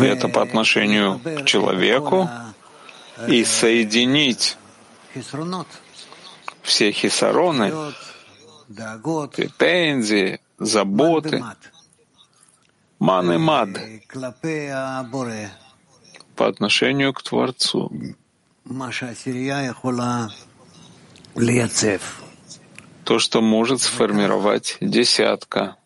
[0.00, 2.28] Это по отношению к человеку
[3.26, 4.56] и соединить
[6.62, 7.72] все хисароны,
[9.34, 11.42] претензии, заботы,
[12.98, 13.68] ман и мад
[16.36, 17.90] по отношению к Творцу.
[23.04, 25.76] То, что может сформировать десятка.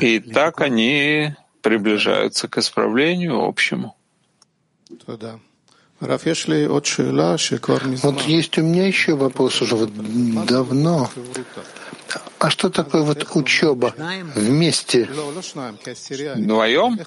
[0.00, 3.96] И так они приближаются к исправлению общему.
[8.02, 9.90] Вот есть у меня еще вопрос уже вот
[10.46, 11.10] давно.
[12.38, 13.94] А что такое вот учеба
[14.34, 15.08] вместе?
[16.34, 17.00] Вдвоем?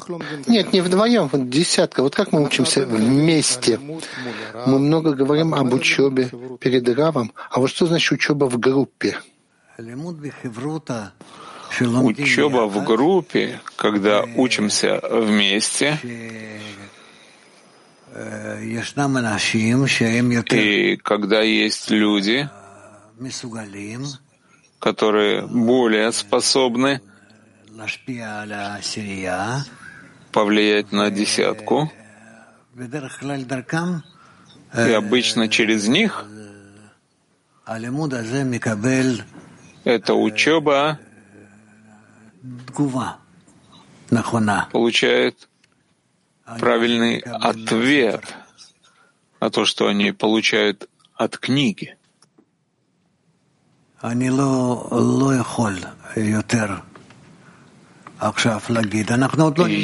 [0.47, 2.01] Нет, не вдвоем, вот десятка.
[2.01, 3.79] Вот как мы учимся вместе?
[4.65, 7.31] Мы много говорим об учебе перед Равом.
[7.51, 9.19] А вот что значит учеба в группе?
[11.79, 15.99] Учеба в группе, когда учимся вместе,
[20.51, 22.49] и когда есть люди,
[24.79, 27.01] которые более способны
[30.31, 31.91] повлиять на десятку,
[34.75, 36.25] и обычно через них
[39.83, 40.99] эта учеба
[44.71, 45.49] получает
[46.59, 48.23] правильный ответ
[49.39, 51.95] на то, что они получают от книги.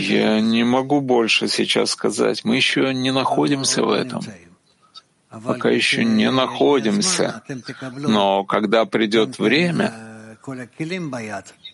[0.10, 2.44] Я не могу больше сейчас сказать.
[2.46, 4.22] Мы еще не находимся в этом.
[5.30, 7.44] Пока еще не находимся.
[7.96, 9.94] Но когда придет время,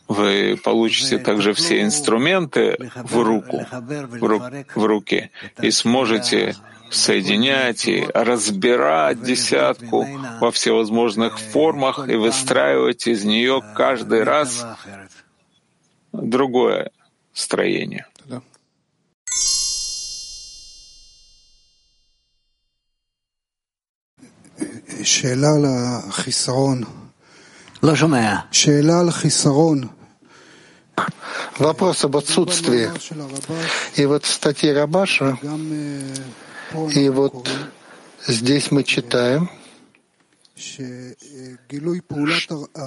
[0.09, 4.43] вы получите также все инструменты в руку, в, ру,
[4.75, 5.31] в руки,
[5.61, 6.57] и сможете
[6.91, 10.07] соединять и разбирать десятку
[10.41, 14.67] во всевозможных формах и выстраивать из нее каждый раз
[16.13, 16.91] другое
[17.33, 18.07] строение.
[25.03, 25.65] שאלה על
[26.09, 26.83] החיסרון.
[27.83, 28.37] לא שומע.
[28.53, 29.89] שאלה על חיסרון.
[31.60, 32.90] Вопрос об отсутствии.
[33.96, 35.38] И вот в статье Рабаша,
[36.96, 37.50] и вот
[38.26, 39.50] здесь мы читаем,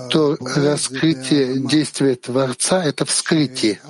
[0.09, 3.81] что раскрытие действия Творца— это вскрытие,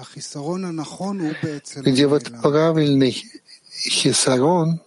[1.76, 3.24] где вот правильный
[3.72, 4.80] хисарон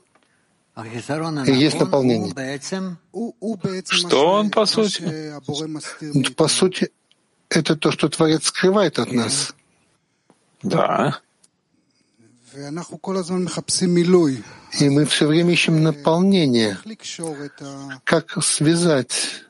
[1.46, 2.34] есть наполнение.
[3.90, 5.34] Что он, по сути?
[6.36, 6.92] По сути,
[7.50, 9.54] это то, что Творец скрывает от нас.
[10.66, 11.20] Да.
[14.80, 16.78] И мы все время ищем наполнение.
[18.04, 19.46] Как связать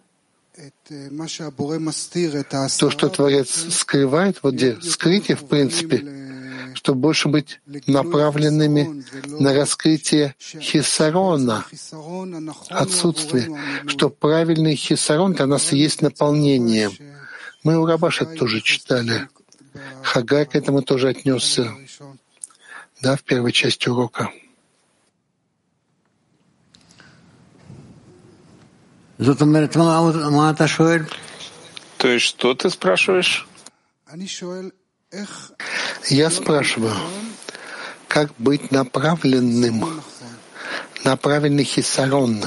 [2.79, 6.03] то, что Творец скрывает, вот где скрытие, в принципе,
[6.73, 11.65] чтобы больше быть направленными на раскрытие хисарона,
[12.69, 16.89] отсутствие, что правильный хисарон для нас и есть наполнение.
[17.63, 19.27] Мы у Рабаша тоже читали.
[20.03, 21.73] Хагай к этому тоже отнесся
[23.01, 24.31] да, в первой части урока.
[31.97, 33.47] То есть что ты спрашиваешь?
[36.09, 36.95] Я спрашиваю,
[38.07, 40.01] как быть направленным
[41.03, 42.43] на правильный хисарон,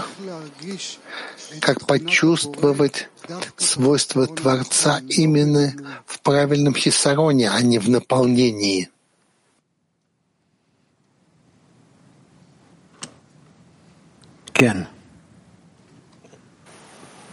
[1.61, 3.09] как почувствовать
[3.57, 5.73] свойства Творца именно
[6.07, 8.91] в правильном хисароне, а не в наполнении.
[14.53, 14.89] Кен.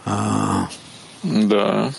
[0.04, 0.68] А...
[1.22, 1.92] Да.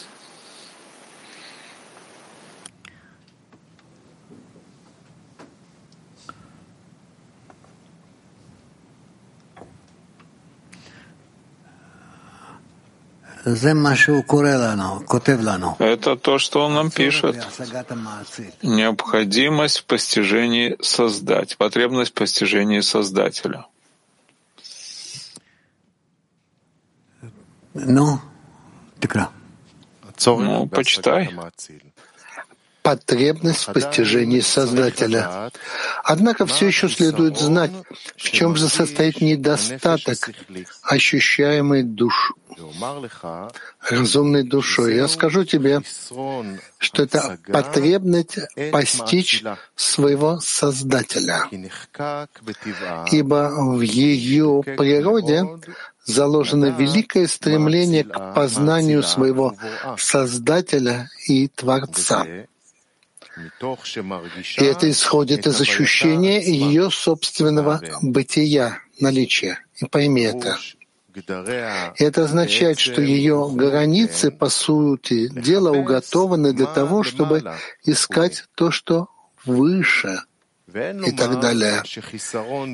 [15.79, 17.35] Это то, что он нам пишет.
[18.61, 23.65] Необходимость в постижении создать, потребность в постижении Создателя.
[27.73, 28.19] Ну,
[30.25, 31.29] ну, почитай.
[32.87, 35.51] Потребность в постижении Создателя.
[36.05, 37.71] Однако все еще следует знать,
[38.15, 40.17] в чем же состоит недостаток,
[40.83, 42.31] ощущаемый душ,
[43.89, 44.95] разумной душой.
[44.95, 45.81] Я скажу тебе,
[46.77, 48.37] что это потребность
[48.71, 49.43] постичь
[49.75, 51.43] своего Создателя,
[53.11, 55.45] ибо в ее природе
[56.05, 59.57] заложено великое стремление к познанию своего
[59.97, 62.25] Создателя и Творца.
[64.57, 69.59] И это исходит из ощущения ее собственного бытия, наличия.
[69.75, 70.57] И пойми это.
[71.97, 77.43] Это означает, что ее границы, по сути дела, уготованы для того, чтобы
[77.83, 79.07] искать то, что
[79.45, 80.21] выше—
[80.73, 81.81] и так далее.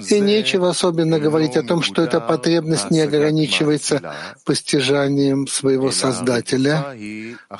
[0.09, 4.15] И нечего особенно говорить о том, что эта потребность не ограничивается
[4.45, 6.97] постижанием своего Создателя,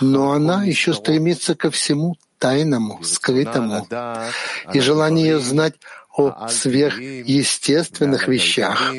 [0.02, 3.88] но она еще стремится ко всему тайному, скрытому.
[4.74, 5.76] И желание знать
[6.18, 8.94] о сверхъестественных вещах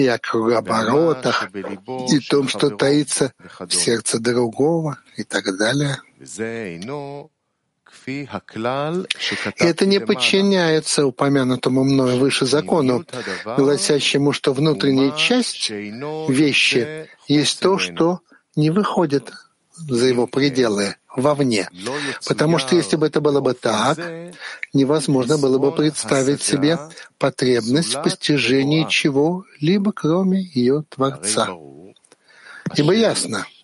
[0.00, 1.48] и о кругооборотах,
[2.12, 5.98] и том, что таится в сердце другого, и так далее.
[9.56, 13.04] Это не подчиняется упомянутому мною выше закону,
[13.44, 18.20] гласящему, что внутренняя часть вещи есть то, что
[18.54, 19.32] не выходит
[19.76, 21.68] за его пределы, вовне.
[22.26, 23.98] Потому что если бы это было бы так,
[24.72, 26.78] невозможно было бы представить себе
[27.18, 31.48] потребность в постижении чего-либо, кроме ее Творца.
[32.76, 33.46] Ибо ясно—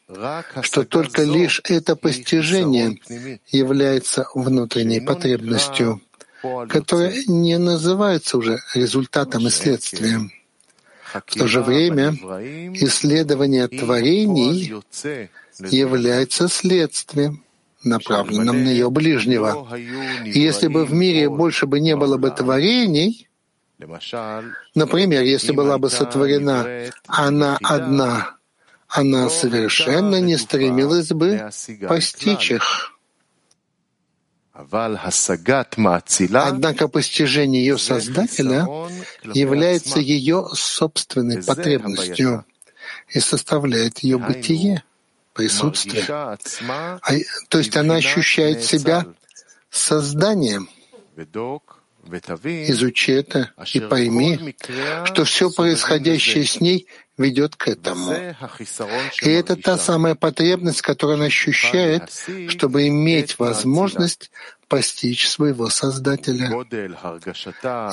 [0.62, 2.98] что только лишь это постижение
[3.50, 6.00] является внутренней потребностью,
[6.68, 10.30] которая не называется уже результатом и следствием.
[11.26, 12.10] В то же время
[12.74, 14.74] исследование творений
[15.60, 17.44] является следствием,
[17.84, 19.76] направленным на ее ближнего.
[20.24, 23.28] И если бы в мире больше бы не было бы творений,
[24.74, 28.36] например, если была бы сотворена она одна
[28.88, 31.50] она совершенно не стремилась бы
[31.88, 32.93] постичь их.
[36.46, 38.66] Однако постижение ее Создателя
[39.24, 42.44] является ее собственной потребностью
[43.08, 44.84] и составляет ее бытие,
[45.32, 46.04] присутствие.
[46.08, 46.36] А,
[47.48, 49.06] то есть она ощущает себя
[49.70, 50.68] созданием.
[52.44, 54.54] Изучи это и пойми,
[55.06, 58.12] что все происходящее с ней ведет к этому.
[59.22, 62.10] И это та самая потребность, которую он ощущает,
[62.48, 64.30] чтобы иметь возможность
[64.68, 66.48] постичь своего Создателя.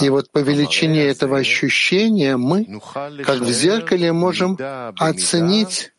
[0.02, 2.66] И вот по величине этого ощущения мы,
[3.24, 4.58] как в зеркале, можем
[4.98, 5.92] оценить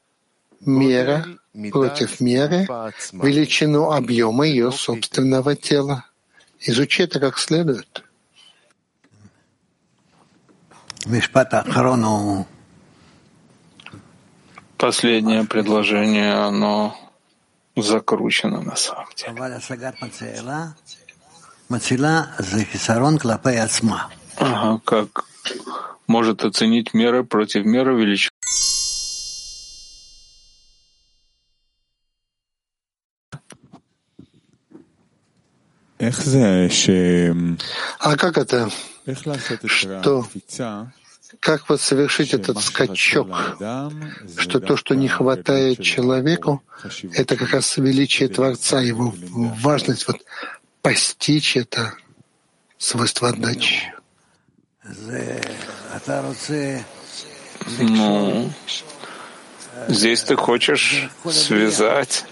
[0.61, 1.25] мера
[1.71, 2.67] против меры,
[3.13, 6.07] величину объема ее собственного тела.
[6.61, 8.05] Изучи это как следует.
[14.83, 16.99] Последнее предложение, оно
[17.77, 19.31] закручено на самом деле.
[24.39, 25.25] Ага, как
[26.09, 28.33] может оценить меры против меры величины.
[38.01, 38.69] А как это?
[40.01, 40.27] Что?
[41.41, 43.57] Как вот совершить этот скачок,
[44.37, 46.63] что то, что не хватает человеку,
[47.15, 49.15] это как раз величие Творца, его
[49.61, 50.19] важность, вот
[50.83, 51.95] постичь это
[52.79, 53.93] свойство отдачи.
[57.79, 58.53] Ну,
[59.89, 62.25] здесь ты хочешь связать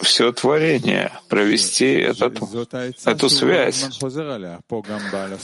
[0.00, 2.38] все творение, провести этот,
[3.04, 3.88] эту связь.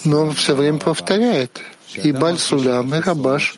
[0.04, 1.60] Но он все время повторяет.
[1.94, 3.54] И Бальсулям, и Рабаш,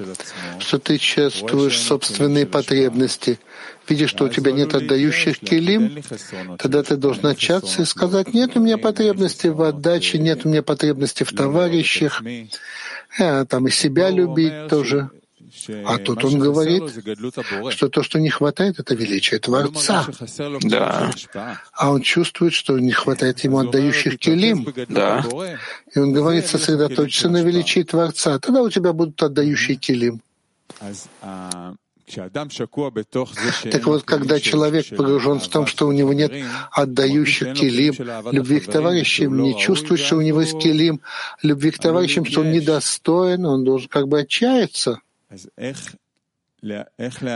[0.59, 3.39] что ты чувствуешь собственные потребности,
[3.89, 6.03] видишь, что у тебя нет отдающих килим,
[6.59, 10.63] тогда ты должен начаться и сказать, нет у меня потребности в отдаче, нет у меня
[10.63, 12.23] потребности в товарищах,
[13.21, 15.11] а, там и себя любить тоже.
[15.85, 16.83] А тут он говорит,
[17.71, 20.07] что то, что не хватает, это величие Творца.
[20.63, 21.11] Да.
[21.73, 24.67] А он чувствует, что не хватает ему отдающих келим.
[24.89, 25.25] Да.
[25.95, 28.39] И он говорит, сосредоточься на величии Творца.
[28.39, 30.21] Тогда у тебя будут отдающие келим.
[33.71, 36.33] Так вот, когда человек погружен в том, что у него нет
[36.71, 37.95] отдающих килим,
[38.31, 41.01] любви к товарищам, не чувствует, что у него есть килим,
[41.43, 45.01] любви к товарищам, что он недостоин, он должен как бы отчаяться.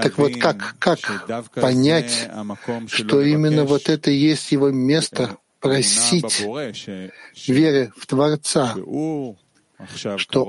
[0.03, 1.01] Так вот, как, как
[1.55, 2.31] понять,
[2.87, 6.47] что именно вот это есть его место просить
[7.47, 8.75] веры в Творца,
[10.17, 10.45] что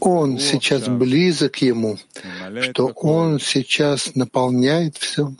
[0.00, 1.98] он сейчас близок ему,
[2.62, 5.32] что он сейчас наполняет все.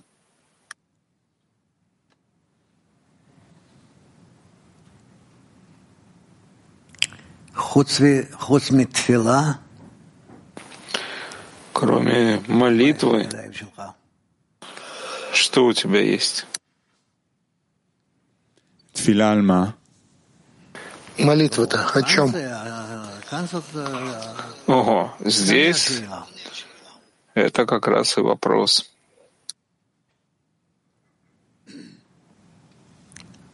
[7.54, 9.60] Хуцми, хуцми тфила,
[11.78, 13.28] Кроме молитвы,
[15.34, 16.46] что у тебя есть?
[21.18, 22.34] Молитва-то о чем?
[24.66, 26.00] Ого, здесь
[27.34, 28.90] это как раз и вопрос.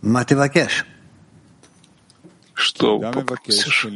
[0.01, 0.86] Мативакеш
[2.62, 3.86] что попросишь?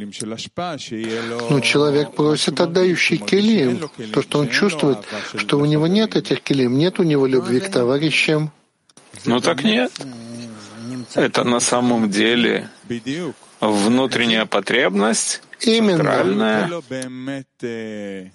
[1.49, 4.99] Ну, человек просит отдающий келим, то, что он чувствует,
[5.35, 8.51] что у него нет этих келим, нет у него любви к товарищам.
[9.25, 9.91] Ну так нет.
[11.15, 12.69] Это на самом деле
[13.59, 16.81] внутренняя потребность, Именно.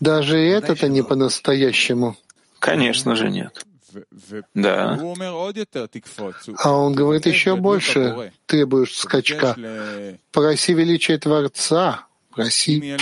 [0.00, 2.16] Даже это-то не по-настоящему.
[2.58, 3.64] Конечно же нет.
[4.54, 4.98] Да.
[6.58, 9.56] А он говорит еще больше, требуешь скачка.
[10.30, 12.96] Проси величие Творца, проси.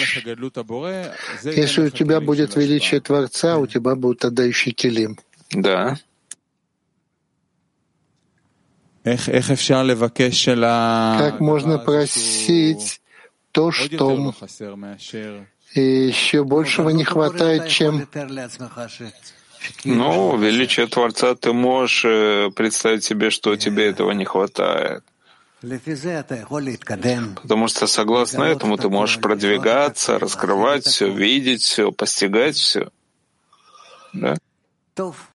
[1.44, 5.18] Если у тебя будет величие Творца, у тебя будут отдающие келим.
[5.50, 5.98] Да.
[9.02, 9.18] Как
[11.40, 13.00] можно просить
[13.52, 14.34] то, что
[15.74, 18.06] еще большего не хватает, чем
[19.84, 25.02] ну, величие Творца ты можешь э, представить себе, что тебе этого не хватает.
[27.42, 32.90] Потому что согласно этому ты можешь продвигаться, раскрывать все, видеть все, постигать все.
[34.14, 34.36] Да?